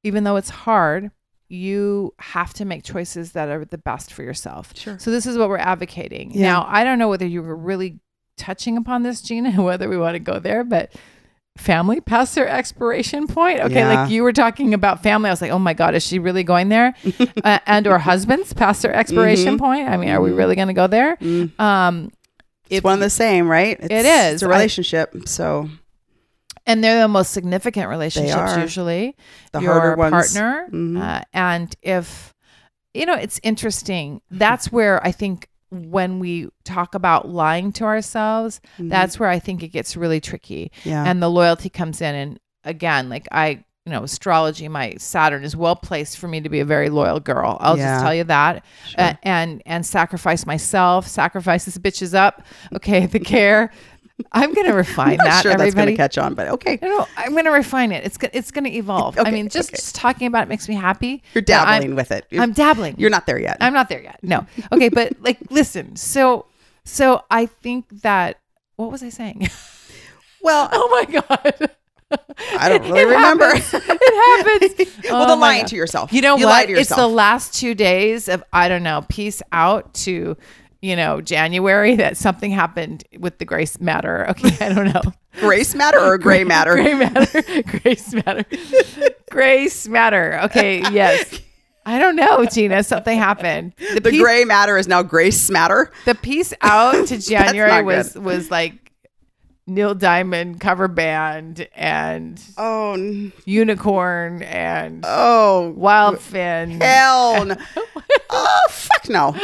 [0.03, 1.11] even though it's hard,
[1.49, 4.71] you have to make choices that are the best for yourself.
[4.75, 4.97] Sure.
[4.97, 6.31] So this is what we're advocating.
[6.31, 6.41] Yeah.
[6.53, 7.99] Now, I don't know whether you were really
[8.37, 10.91] touching upon this, Gina, and whether we want to go there, but
[11.57, 13.59] family past their expiration point.
[13.61, 14.01] Okay, Yeah.
[14.03, 15.29] like you were talking about family.
[15.29, 16.93] I was like, oh my God, is she really going there?
[17.43, 19.59] uh, and or husbands past their expiration Mhm.
[19.59, 19.87] point.
[19.89, 20.37] I mean, are we Mhm.
[20.37, 21.15] really going to go there?
[21.17, 21.57] Mm.
[21.59, 22.11] Um,
[22.69, 23.77] It's one of the same, right?
[23.79, 24.33] It's, It is.
[24.35, 25.13] It's a I- relationship.
[25.27, 25.69] so
[26.67, 29.15] and they're the most significant relationships usually.
[29.51, 30.11] the your harder ones.
[30.33, 30.99] partner, Mhm.
[31.01, 32.33] uh, and if
[32.95, 34.21] you know, it's interesting.
[34.31, 39.61] That's where I think when we talk about lying to ourselves, that's where I think
[39.63, 40.71] it gets really tricky.
[40.79, 40.89] Mm-hmm.
[40.89, 41.03] Yeah.
[41.05, 42.15] And the loyalty comes in.
[42.15, 46.49] And again, like I, you know, astrology, my Saturn is well placed for me to
[46.49, 47.57] be a very loyal girl.
[47.59, 47.93] I'll Yeah.
[47.93, 48.65] just tell you that.
[48.97, 52.41] Uh, and and sacrifice myself, sacrifice this bitches up.
[52.73, 53.71] Okay, the care.
[54.31, 55.41] I'm gonna refine I'm not that.
[55.43, 56.79] sure that's going to catch on, but okay.
[56.81, 58.05] No, no, I'm going to refine it.
[58.05, 59.17] It's it's going to evolve.
[59.19, 59.75] I mean, just, okay.
[59.77, 61.21] just talking about it makes me happy.
[61.33, 62.25] You're that I'm- dabbling with it.
[62.29, 62.95] You're, I'm dabbling.
[62.97, 63.57] you're not there yet.
[63.59, 64.19] I'm not there yet.
[64.23, 64.45] No.
[64.71, 65.95] Okay, but like, listen.
[65.97, 66.45] So,
[66.85, 68.39] so I think that
[68.77, 69.47] what was I saying?
[70.41, 71.69] well, oh my god.
[72.57, 73.53] I don't really it remember.
[73.55, 73.73] happens.
[73.73, 75.03] It happens.
[75.09, 75.67] well, Oh the lying God.
[75.69, 76.13] to yourself.
[76.13, 76.67] You know you lie what?
[76.67, 79.03] to It's the last two days of I don't know.
[79.09, 80.37] Peace out to
[80.81, 84.29] you know January that something happened with the grace matter.
[84.29, 85.01] Okay, I don't know.
[85.39, 86.75] grace matter or gray matter.
[86.75, 87.41] Gray matter.
[87.79, 88.45] Grace matter.
[89.29, 90.39] Grace matter.
[90.43, 90.79] Okay.
[90.91, 91.41] Yes.
[91.85, 92.83] I don't know, Gina.
[92.83, 93.73] Something happened.
[93.93, 95.91] The piece, gray matter is now grace matter.
[96.05, 98.23] the piece out to January was good.
[98.23, 98.73] was like
[99.67, 102.95] Neil Diamond cover band and Oh,
[103.45, 106.79] unicorn and oh, wild fin.
[106.81, 107.55] hell no.
[108.31, 109.35] oh, fuck no.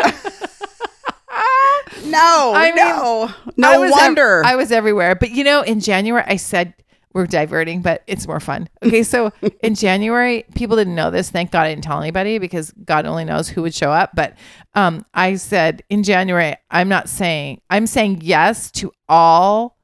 [2.05, 3.29] No, I mean, no.
[3.29, 4.43] I No was ev- wonder.
[4.45, 5.15] I was everywhere.
[5.15, 6.73] But you know, in January, I said
[7.13, 8.69] we're diverting, but it's more fun.
[8.81, 9.31] Okay, so
[9.63, 11.29] in January, people didn't know this.
[11.29, 14.11] Thank God I didn't tell anybody because God only knows who would show up.
[14.15, 14.35] But
[14.75, 19.77] um, I said in January, I'm not saying I'm saying yes to all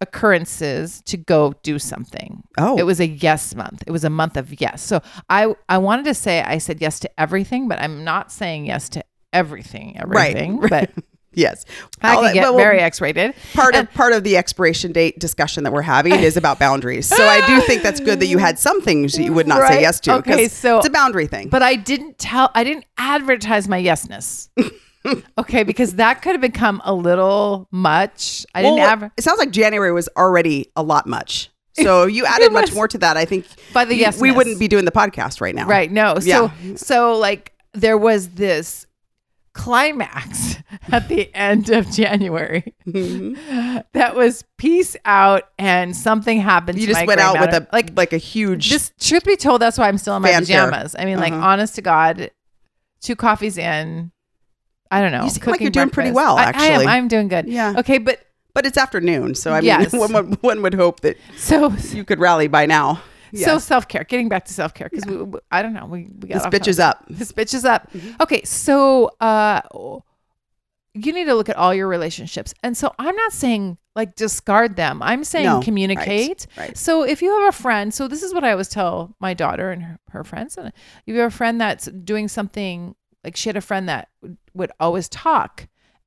[0.00, 2.42] occurrences to go do something.
[2.58, 3.82] oh, It was a yes month.
[3.86, 4.82] It was a month of yes.
[4.82, 8.66] So I I wanted to say I said yes to everything, but I'm not saying
[8.66, 10.58] yes to everything, everything.
[10.68, 10.90] But
[11.32, 11.64] yes.
[12.00, 13.34] I All can that- get well, very X-rated.
[13.54, 17.06] part of part of the expiration date discussion that we're having is about boundaries.
[17.06, 19.66] So I do think that's good that you had some things that you would not
[19.68, 20.14] say yes to.
[20.16, 21.48] Okay, so- it's a boundary thing.
[21.48, 22.50] But I didn't tell.
[22.54, 24.48] I didn't advertise my yesness.
[25.38, 28.44] okay, because that could have become a little much.
[28.54, 31.50] I didn't adver- it sounds like January was already a lot much.
[31.78, 33.18] So you added much more to that.
[33.18, 34.22] I think By the yes-ness.
[34.22, 35.66] we wouldn't be doing the podcast right now.
[35.66, 35.92] Right.
[35.92, 36.18] No.
[36.20, 36.76] So Yeah.
[36.76, 38.85] so like there was this
[39.56, 40.56] climax
[40.92, 43.78] at the end of January Mm-hmm.
[43.92, 46.78] that was peace out and something happened.
[46.78, 49.36] You to just my went out with a like like a huge just truth be
[49.36, 50.94] told, that's why I'm still in my pajamas.
[50.98, 51.44] I mean, like Uh-huh.
[51.46, 52.30] honest to God,
[53.00, 54.12] two coffees in.
[54.90, 55.24] I don't know.
[55.24, 56.26] You seem like you're doing pretty breakfast.
[56.26, 56.84] well, I- I, actually.
[56.84, 56.88] am.
[56.88, 57.48] I'm doing good.
[57.48, 57.74] Yeah.
[57.78, 58.20] Okay, but
[58.54, 59.92] but it's afternoon, so I mean Yes.
[59.92, 63.02] one, one would hope that so you could rally by now.
[63.44, 64.04] So self care.
[64.04, 65.86] Getting back to self care because we, we- I don't know.
[65.86, 67.04] We we got this bitch is up.
[67.08, 67.90] This bitch is up.
[68.20, 69.60] Okay, so uh
[70.94, 72.54] you need to look at all your relationships.
[72.62, 75.02] And so I'm not saying like discard them.
[75.02, 76.46] I'm saying No, communicate.
[76.56, 76.76] right, right.
[76.76, 79.70] So if you have a friend, so this is what I always tell my daughter
[79.70, 80.56] and her, her friends.
[80.56, 80.74] And if
[81.06, 82.94] you have a friend that's doing something
[83.24, 85.66] like she had a friend that would, would always talk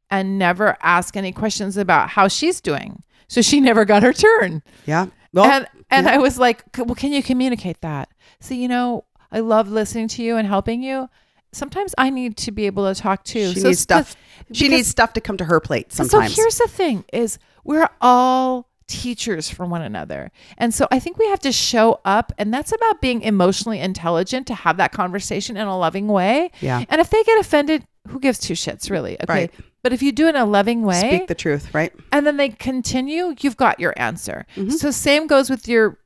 [0.10, 3.04] and never ask any questions about how she's doing.
[3.28, 5.08] So she never got her turn Yeah.
[5.34, 8.10] Well, and and I was like, well, can you communicate that?
[8.40, 11.10] So you know, I love listening to you and helping you.
[11.52, 13.54] Sometimes I need to be able to talk too.
[13.54, 14.16] she so needs stuff.
[14.52, 16.36] She needs stuff to come to her plate sometimes.
[16.36, 21.18] So here's the thing: is we're all teachers for one another, and so I think
[21.18, 25.58] we have to show up, and that's about being emotionally intelligent to have that conversation
[25.58, 26.52] in a loving way.
[26.62, 26.84] Yeah.
[26.90, 29.16] And if they get offended, who gives two shits, really?
[29.16, 29.26] Okay.
[29.28, 29.52] Right.
[29.82, 31.94] But if you do it in a loving way, Speak the truth, right?
[32.12, 34.46] and then they continue, you've got your answer.
[34.56, 34.72] Mm-hmm.
[34.72, 35.98] So same goes with your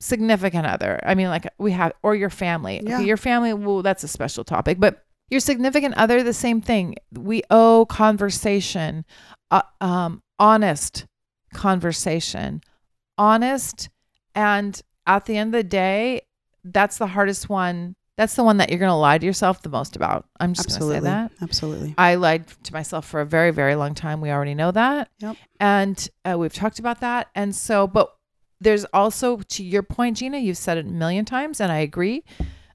[0.00, 1.00] significant other.
[1.04, 2.80] I mean, like we have, or your family.
[2.84, 2.96] Yeah.
[2.96, 6.96] Okay, your family, well, that's a special topic, but your significant other, the same thing.
[7.12, 9.04] We owe conversation,
[9.50, 11.06] uh, um, honest
[11.54, 12.60] conversation,
[13.16, 13.88] honest,
[14.34, 16.22] and at the end of the day,
[16.64, 17.94] that's the hardest one.
[18.16, 20.26] That's the one that you're going to lie to yourself the most about.
[20.38, 21.32] I'm just going to say that.
[21.42, 21.94] Absolutely.
[21.98, 24.20] I lied to myself for a very, very long time.
[24.20, 25.08] We already know that.
[25.18, 25.36] Yep.
[25.58, 27.28] And uh, we've talked about that.
[27.34, 28.14] And so, but
[28.60, 32.22] there's also, to your point, Gina, you've said it a million times, and I agree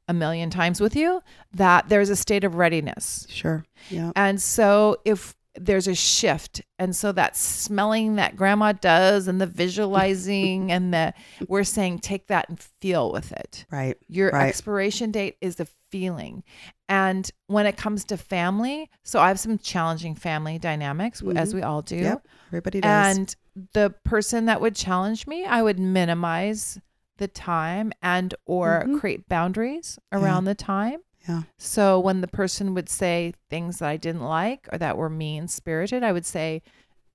[0.09, 1.21] a million times with you
[1.53, 3.25] that there's a state of readiness.
[3.29, 3.63] Sure.
[3.89, 4.11] Yeah.
[4.17, 9.45] And so, if there's a shift, and so that smelling that grandma does, and the
[9.45, 11.13] visualizing, and the
[11.47, 13.65] we're saying take that and feel with it.
[13.71, 13.97] Right.
[14.07, 14.47] Your Right.
[14.47, 16.43] expiration date is the feeling.
[16.87, 21.61] And when it comes to family, so I have some challenging family dynamics, as we
[21.61, 21.95] all do.
[21.95, 22.03] Mm-hmm.
[22.05, 22.27] Yep.
[22.47, 23.17] Everybody does.
[23.17, 23.35] And
[23.73, 26.79] the person that would challenge me, I would minimize
[27.17, 30.99] the time and or create boundaries around the time.
[31.29, 31.43] Yeah.
[31.57, 35.47] So when the person would say things that I didn't like or that were mean
[35.47, 36.61] spirited, I would say,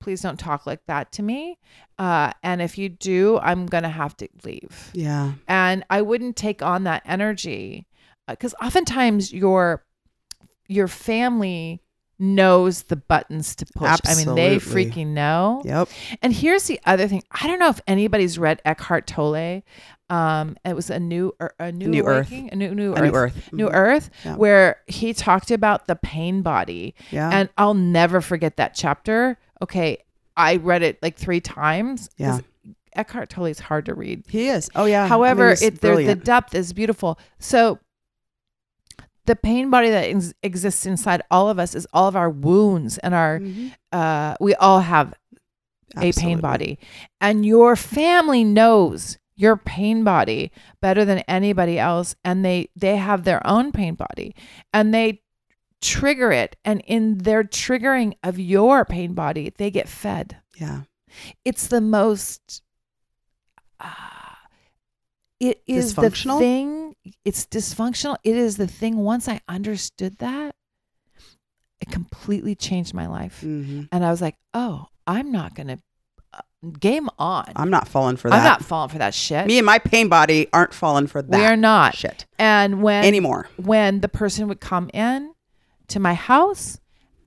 [0.01, 1.59] please don't talk like that to me.
[1.99, 5.33] Uh, and if you do, I'm going to have to leave Yeah.
[5.49, 7.87] and I wouldn't take on that energy
[8.29, 9.85] because oftentimes your
[10.69, 11.83] your family
[12.19, 13.99] knows the buttons to push.
[14.07, 15.63] I mean, they freaking know.
[15.65, 15.89] Yep.
[16.23, 17.23] And here's the other thing.
[17.31, 19.63] I don't know if anybody's read Eckhart Tolle.
[20.11, 22.31] Um, it was a new a new, New Earth.
[22.31, 23.53] A new new A earth, New Earth.
[23.53, 23.75] New Mhm.
[23.75, 24.37] Earth, Yeah.
[24.37, 27.31] where he talked about the pain body, Yeah.
[27.33, 29.39] and I'll never forget that chapter.
[29.63, 29.99] Okay,
[30.37, 32.11] I read it like three times.
[32.19, 32.41] Yeah.
[32.95, 34.23] Eckhart Tolle is hard to read.
[34.29, 34.71] he is.
[34.77, 35.01] Oh yeah.
[35.01, 37.19] I mean, However, it the depth is beautiful.
[37.41, 37.79] So
[39.27, 42.99] the pain body that ex- exists inside all of us is all of our wounds
[42.99, 43.73] and our Mhm.
[43.93, 45.15] uh we all have
[45.97, 46.79] a pain body
[47.21, 53.25] and your family knows your pain body better than anybody else and they they have
[53.25, 54.35] their own pain body
[54.73, 55.21] and they
[55.81, 60.83] trigger it and in their triggering of your pain body they get fed Yeah.
[61.45, 62.63] it's the most
[63.81, 64.14] uh,
[65.41, 66.95] it is the thing
[67.25, 70.55] it's dysfunctional it is the thing once i understood that
[71.81, 75.79] it completely changed my life hmm and i was like oh i'm not gonna
[76.33, 76.41] uh,
[76.79, 78.37] game on I'm not falling for that.
[78.37, 81.37] i'm not falling for that shit Me and my pain body aren't falling for that
[81.39, 83.49] we are not shit and when anymore.
[83.57, 85.35] when the person would come in
[85.89, 86.79] to my house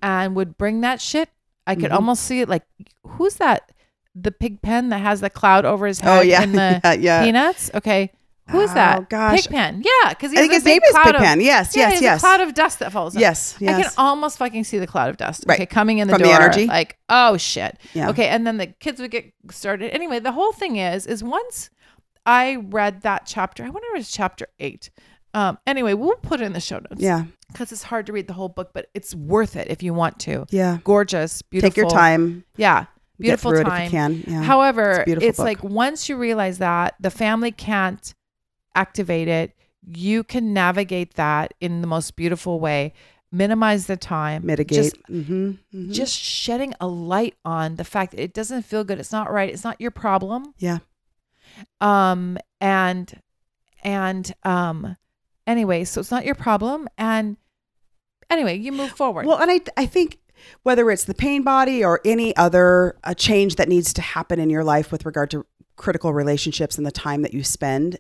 [0.02, 1.30] and would bring that shit,
[1.66, 1.96] I could Mhm.
[1.96, 2.64] almost see it like,
[3.04, 3.72] who's that?
[4.20, 6.42] The pig pen that has the cloud over his head Oh yeah.
[6.42, 6.94] and the yeah.
[6.94, 7.24] yeah.
[7.24, 7.70] peanuts?
[7.74, 8.12] Okay.
[8.50, 9.00] Who is that?
[9.00, 9.42] Oh, gosh.
[9.48, 9.84] Pigpen.
[9.84, 11.42] Yeah, because I think his name is Pigpen.
[11.42, 11.76] Yes.
[11.76, 12.02] Yeah, Yes.
[12.02, 12.18] Yes.
[12.18, 13.14] a cloud of dust that falls.
[13.14, 13.20] up.
[13.20, 13.58] yes.
[13.62, 15.44] I can almost fucking see the cloud of dust.
[15.46, 15.56] Right.
[15.60, 16.42] Okay, coming in the From the door.
[16.42, 16.66] energy?
[16.66, 17.78] Like, oh shit.
[17.94, 18.10] Yeah.
[18.12, 19.94] Okay, and then the kids would get started.
[19.94, 21.70] Anyway, the whole thing is, is once
[22.26, 24.92] I read that chapter, I wonder if it's chapter eight.
[25.34, 27.02] Um, anyway, we'll put it in the show notes.
[27.02, 27.26] Yeah.
[27.52, 30.20] Because it's hard to read the whole book, but it's worth it if you want
[30.20, 30.46] to.
[30.52, 30.78] Yeah.
[30.86, 31.70] Gorgeous, beautiful.
[31.70, 32.46] Take your time.
[32.56, 32.86] Yeah.
[33.20, 33.82] Beautiful time.
[33.88, 34.24] if you can.
[34.28, 34.44] Yeah.
[34.44, 38.14] However, It's it's like once you realize that the family can't
[38.76, 39.54] activate it,
[39.86, 42.94] you can navigate that in the most beautiful way.
[43.32, 44.46] Minimize the time.
[44.46, 44.94] mitigate.
[44.94, 49.00] Just, hmm hmm just shedding a light on the fact that it doesn't feel good.
[49.00, 49.52] It's not right.
[49.52, 50.54] It's not your problem.
[50.60, 50.80] Yeah.
[51.82, 53.22] Um and
[53.84, 54.96] and um
[55.46, 57.38] anyway, so it's not your problem and
[58.30, 59.26] anyway, you move forward.
[59.26, 60.20] Well, and I I think
[60.64, 64.50] whether it's the pain body or any other uh, change that needs to happen in
[64.50, 65.46] your life with regard to
[65.76, 67.98] critical relationships and the time that you spend,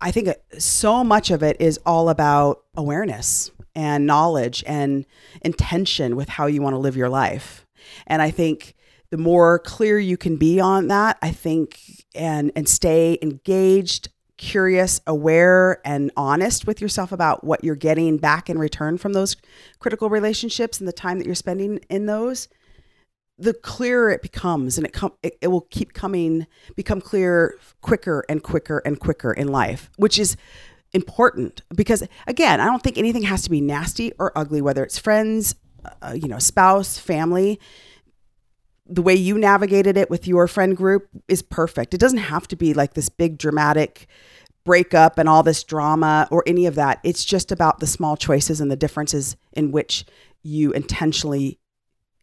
[0.00, 5.06] I think so much of it is all about awareness and knowledge and
[5.42, 7.66] intention with how you want to live your life.
[8.06, 8.74] And I think
[9.10, 14.08] the more clear you can be on that, I think and and stay engaged,
[14.40, 19.36] curious, aware and honest with yourself about what you're getting back in return from those
[19.80, 22.48] critical relationships and the time that you're spending in those,
[23.36, 28.24] the clearer it becomes and it com- it, it will keep coming become clear quicker
[28.30, 30.38] and quicker and quicker in life, which is
[30.94, 31.60] important.
[31.74, 35.54] Because again, I don't think anything has to be nasty or ugly whether it's friends,
[36.00, 37.60] uh, you know, spouse, family
[38.90, 41.94] the way you navigated it with your friend group is perfect.
[41.94, 44.08] It doesn't have to be like this big dramatic
[44.64, 46.98] breakup and all this drama or any of that.
[47.04, 50.04] It's just about the small choices and the differences in which
[50.42, 51.58] you intentionally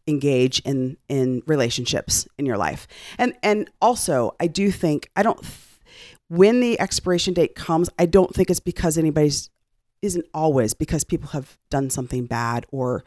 [0.06, 2.86] engage in in relationships in your life.
[3.18, 5.54] And and also, I do think I don't th-
[6.28, 9.50] when the expiration date comes, I don't think it's because anybody's
[10.02, 13.04] isn't always because people have done something bad or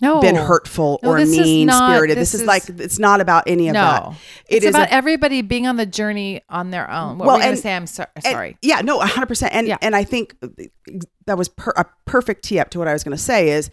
[0.00, 0.20] no.
[0.20, 2.16] been hurtful No, or mean not- spirited.
[2.18, 4.06] this This, is, is- like it's not about any of that.
[4.48, 7.18] It it's is about a- everybody being on the journey on their own.
[7.18, 7.74] What Well, and- say?
[7.74, 8.56] I'm so- and- sorry.
[8.62, 9.50] yeah, no, 100%.
[9.52, 9.76] And Yeah.
[9.80, 10.36] and I think
[11.26, 13.70] that was per, a perfect tee up to what I was going to say is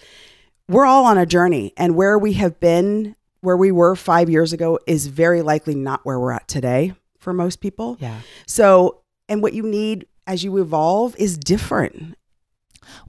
[0.69, 4.53] we're all on a journey and where we have been where we were 5 years
[4.53, 7.97] ago is very likely not where we're at today for most people.
[7.99, 8.19] Yeah.
[8.45, 12.15] So, and what you need as you evolve is different.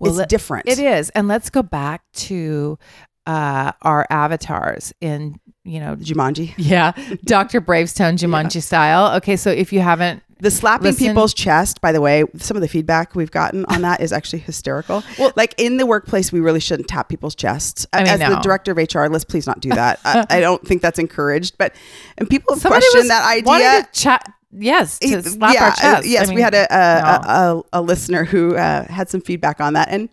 [0.01, 0.69] It's let- different.
[0.69, 1.11] It is.
[1.11, 2.79] And let's go back to
[3.27, 6.55] uh, our avatars in, you know, Jumanji.
[6.57, 6.93] yeah,
[7.25, 7.61] Dr.
[7.61, 9.17] Bravestone Jumanji style.
[9.19, 12.63] Okay, so if you haven't, The slapping Listen- people's chest, by the way, some of
[12.63, 15.05] the feedback we've gotten on that is actually hysterical.
[15.21, 17.87] Well- like in the workplace, we really shouldn't tap people's chests.
[17.93, 20.01] I mean, As the director of HR, let's please not do that.
[20.05, 21.59] I, I don't think that's encouraged.
[21.59, 21.77] But
[22.19, 23.89] and people have somebody questioned that idea.
[23.93, 26.09] to chat, yes, to slap yeah, our uh, chest.
[26.09, 27.65] yes, I we had a a, no.
[27.73, 30.09] a, a listener who uh, had some feedback on that, and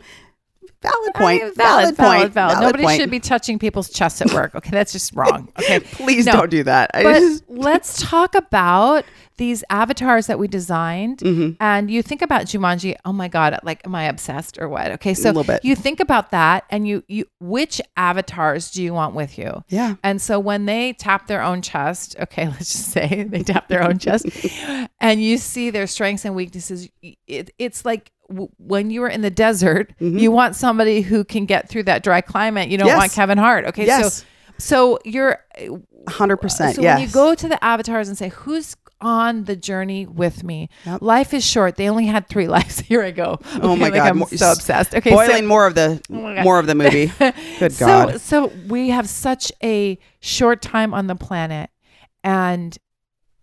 [0.81, 2.59] valid I point, mean, valid, valid, point, valid.
[2.61, 2.99] Nobody point.
[3.01, 4.55] should be touching people's chests at work.
[4.55, 5.51] Okay, that's just wrong.
[5.59, 6.33] Okay, Please No.
[6.33, 6.91] don't do that.
[6.93, 9.05] I but just- let's talk about
[9.37, 11.19] these avatars that we designed.
[11.19, 11.55] Mhm.
[11.61, 12.95] And you think about Jumanji.
[13.05, 13.57] Oh my God!
[13.63, 14.91] Like, am I obsessed or what?
[14.93, 15.63] Okay, so little bit.
[15.63, 19.63] you think about that, and you you which avatars do you want with you?
[19.69, 23.69] yeah, And so when they tap their own chest, okay, let's just say they tap
[23.69, 24.25] their own chest,
[25.09, 26.89] and you see their strengths and weaknesses.
[27.27, 31.45] It, it's like w- when you were in the desert, you want somebody who can
[31.45, 32.69] get through that dry climate.
[32.69, 32.95] You don't Mm-hmm.
[32.95, 32.99] Yes.
[32.99, 33.65] want Kevin Hart.
[33.65, 34.19] Okay, Yes.
[34.19, 34.25] so
[34.57, 35.37] so you're
[36.07, 36.75] 100%.
[36.75, 36.97] so yes.
[36.97, 41.01] when you go to the avatars and say, "Who's on the journey with me?" Yep.
[41.01, 41.75] Life is short.
[41.77, 42.79] They only had three lives.
[42.79, 43.39] Here I go.
[43.61, 44.95] Oh my like God, I'm more- so obsessed.
[44.95, 46.43] Okay, boiling so, more of the God.
[46.43, 47.11] more of the movie.
[47.59, 48.21] Good so God.
[48.21, 51.69] so we have such a short time on the planet,
[52.23, 52.77] and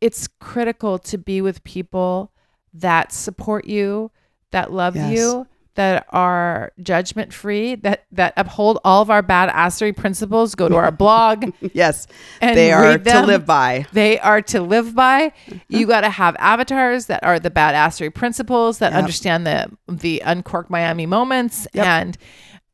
[0.01, 2.33] it's critical to be with people
[2.75, 4.11] that support you,
[4.53, 5.13] that love Yes.
[5.17, 10.55] you, that are judgment free, that that uphold all of our badassery principles.
[10.55, 11.53] Go to our blog.
[11.75, 12.07] yes,
[12.41, 13.87] and they are to live by.
[13.93, 15.33] They are to live by.
[15.69, 15.89] You mm-hmm.
[15.89, 18.99] got to have avatars that are the badassery principles that Yep.
[18.99, 21.87] understand the the uncork Miami moments Yep.
[21.87, 22.19] and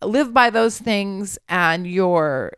[0.03, 1.39] live by those things.
[1.49, 2.53] And your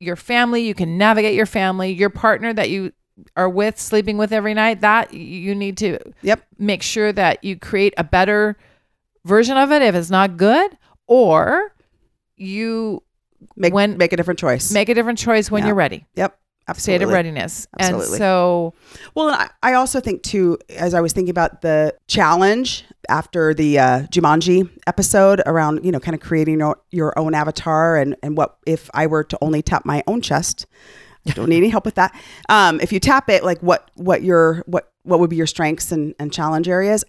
[0.00, 1.92] your family, you can navigate your family.
[1.92, 2.92] Your partner that you
[3.36, 6.42] are with, sleeping with every night, that you need to Yep.
[6.58, 8.56] make sure that you create a better
[9.24, 11.72] version of it if it's not good, or
[12.36, 13.02] you
[13.56, 14.70] Make When- make a different choice.
[14.72, 15.66] make a different choice when Yeah.
[15.68, 16.06] you're ready.
[16.14, 16.38] yep.
[16.62, 17.04] State Absolutely.
[17.04, 17.66] of readiness.
[17.78, 18.06] Absolutely.
[18.06, 18.72] And so
[19.16, 23.80] Well, I, I also think too, as I was thinking about the challenge after the
[23.80, 28.36] uh, Jumanji episode around, you know, kind of creating your, your own avatar and and
[28.36, 30.66] what if I were to only tap my own chest.
[31.24, 32.14] You don't need any help with that.
[32.48, 35.92] Um, if you tap it, like what what your what what would be your strengths
[35.92, 37.04] and, and challenge areas?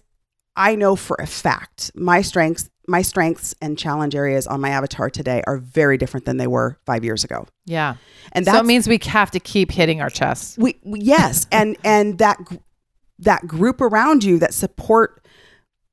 [0.56, 5.08] I know for a fact my strengths my strengths and challenge areas on my avatar
[5.08, 7.46] today are very different than they were five years ago.
[7.64, 7.96] Yeah.
[8.32, 10.58] And so means we have to keep hitting our chests.
[10.58, 12.38] we, we yes and and that
[13.20, 15.26] that group around you that support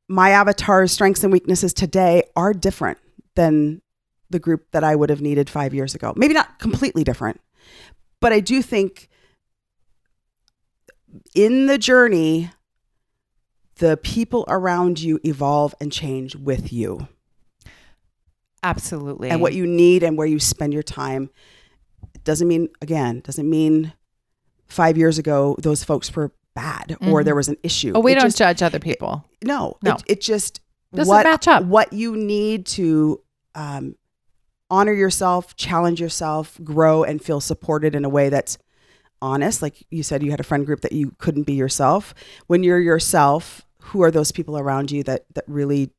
[0.08, 2.98] my avatar's strengths and weaknesses today are different
[3.36, 3.82] than
[4.30, 7.40] the group that I would have needed 5 years ago maybe not completely different
[8.22, 9.10] but I do think
[11.36, 12.52] in the journey
[13.76, 17.08] the people around you evolve and change with you
[18.64, 19.30] Absolutely.
[19.30, 21.30] and what you need and where you spend your time
[22.24, 23.94] doesn't mean again doesn't mean
[24.68, 27.26] five years ago those folks were bad or Mhm.
[27.26, 29.26] there was an issue Oh, we It don't just, judge other people.
[29.44, 29.94] no No.
[29.96, 30.62] It, it just
[30.94, 31.64] Doesn't what match up.
[31.64, 33.22] what you need to
[33.56, 33.96] um,
[34.72, 38.58] honor yourself challenge yourself grow and feel supported in a way that's
[39.22, 39.62] honest.
[39.62, 42.16] Like you said you had a friend group that you couldn't be yourself.
[42.48, 45.92] When you're yourself who are those people around you that that really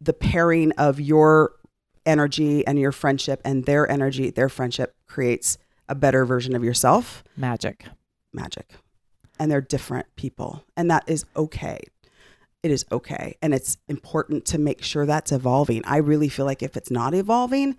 [0.00, 1.52] the pairing of your
[2.06, 7.22] energy and your friendship and their energy their friendship creates a better version of yourself?
[7.36, 7.84] Magic.
[8.32, 8.74] magic.
[9.38, 10.64] And they're different people.
[10.76, 11.80] And that is okay
[12.68, 16.62] it is okay and it's important to make sure that's evolving i really feel like
[16.62, 17.76] if it's not evolving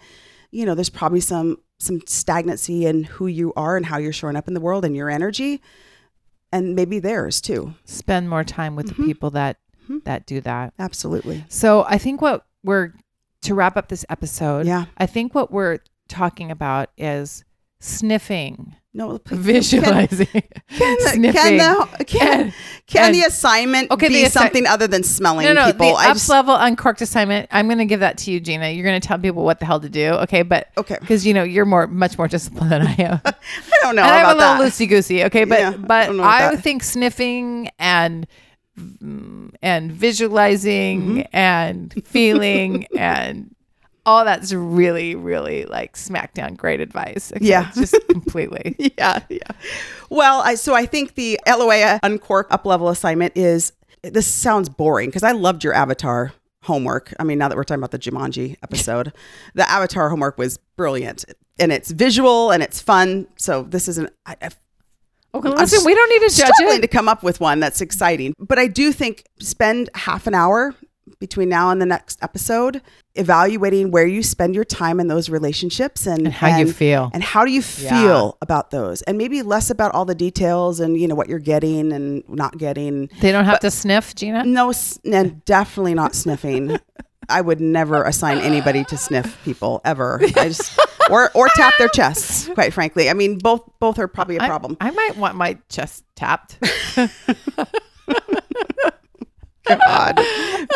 [0.51, 4.35] you know there's probably some some stagnancy in who you are and how you're showing
[4.35, 5.61] up in the world and your energy
[6.51, 8.97] and maybe theirs too Spend more time with Mhm.
[8.97, 9.57] the people that
[9.89, 10.03] Mhm.
[10.03, 10.73] that do that.
[10.79, 12.93] absolutely So I think what we're
[13.43, 15.79] to wrap up this episode, yeah I think what we're
[16.09, 17.43] talking about is
[17.79, 20.41] sniffing, no can, visualizing, can,
[21.21, 22.53] the, can, the, can, and-
[22.85, 25.93] can and- the assignment Okay, be assi- something other than smelling no, no, people the
[25.93, 27.47] I up just- level uncorked assignment.
[27.51, 28.69] I'm going to give that to you, Gina.
[28.69, 30.09] You're going to tell people what the hell to do.
[30.25, 33.21] Okay, but okay because you know you're more, much more disciplined than I am.
[33.25, 33.33] i
[33.81, 35.23] don't know and I'm a little loosey goosey.
[35.25, 38.27] Okay, but Yeah, I but about I think sniffing and
[38.79, 41.21] mm, and visualizing Mm-hmm.
[41.35, 43.55] and feeling and
[44.05, 47.31] all that's really really like smackdown great advice.
[47.35, 47.71] Okay, Yeah.
[47.75, 48.75] just completely.
[48.97, 49.39] yeah, yeah.
[50.09, 53.73] Well, I so I think the LOA uncork up level assignment is
[54.03, 56.33] this sounds boring because I loved your avatar
[56.63, 57.13] homework.
[57.19, 59.13] I mean, now that we're talking about the Jumanji episode,
[59.53, 61.25] the avatar homework was brilliant
[61.59, 63.27] and it's visual and it's fun.
[63.37, 64.11] So this isn't.
[64.25, 64.49] I, I
[65.35, 66.81] Okay, I'm listen, we don't need to judge struggling it.
[66.81, 70.73] to come up with one that's exciting, but I do think spend half an hour
[71.19, 72.81] between now and the next episode
[73.19, 77.11] evaluating where you spend your time in those relationships and, And how you feel.
[77.13, 78.01] and how do you Yeah.
[78.01, 81.39] feel about those and maybe less about all the details and you know what you're
[81.39, 84.43] getting and not getting They don't have to sniff, Gina.
[84.45, 84.71] no
[85.05, 86.77] and definitely not sniffing
[87.29, 90.79] i would never assign anybody to sniff people ever i just
[91.11, 94.75] or or tap their chests quite frankly i mean both both are probably a problem
[94.81, 96.57] I, might want my chest tapped.
[99.85, 100.19] god.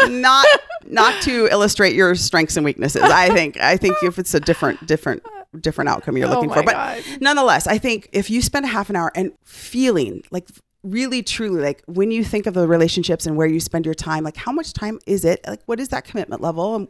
[0.10, 0.46] Not
[0.86, 3.04] not to illustrate your strengths and weaknesses.
[3.04, 5.24] I think i think if it's a different different
[5.60, 6.64] different outcome you're Oh looking for.
[6.64, 7.04] But God.
[7.22, 10.48] nonetheless i think if you spend a half an hour and feeling like
[10.84, 14.24] really truly like when you think of the relationships and where you spend your time
[14.24, 15.40] like how much time is it?
[15.48, 16.76] Like what is that commitment level?
[16.76, 16.88] And,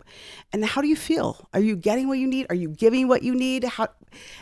[0.51, 1.47] and how do you feel?
[1.53, 2.47] Are you getting what you need?
[2.49, 3.63] Are you giving what you need?
[3.63, 3.89] How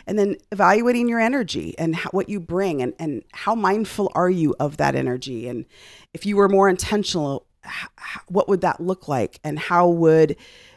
[0.06, 4.30] and then evaluating your energy and how, what you bring and, and how mindful are
[4.30, 5.46] you of that energy?
[5.48, 5.66] And
[6.14, 10.36] if you were more intentional h- what would that look like and how would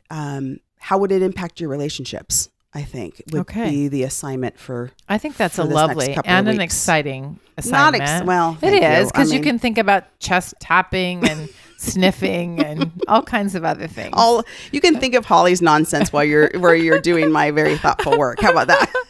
[0.10, 3.70] um, how would it impact your relationships I think would Okay.
[3.70, 8.04] be the assignment for I think that's a lovely and an exciting Not assignment.
[8.04, 8.80] ex- well, it you.
[8.82, 13.56] is I because you mean- can think about chest tapping and sniffing and all kinds
[13.56, 14.12] of other things.
[14.14, 18.18] all you can think of Holly's nonsense while you're where you're doing my very thoughtful
[18.18, 18.42] work.
[18.42, 18.92] How about that?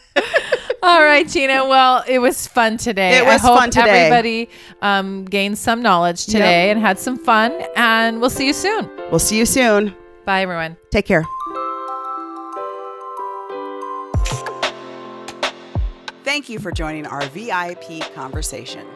[0.82, 1.66] All right, Gina.
[1.66, 3.18] Well, it was fun today.
[3.18, 4.06] It was I hope fun today.
[4.06, 4.48] everybody
[4.82, 7.52] um, gained some knowledge today and had some fun.
[7.76, 8.88] And we'll see you soon.
[9.10, 9.94] We'll see you soon.
[10.24, 10.76] Bye, everyone.
[10.90, 11.24] Take care.
[16.24, 18.86] Thank you for joining our VIP conversation.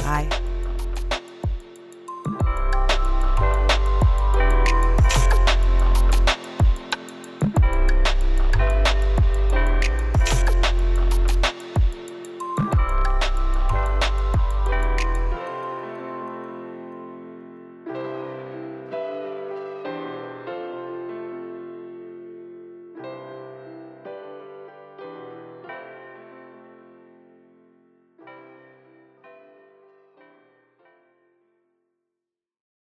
[0.00, 0.42] Bye.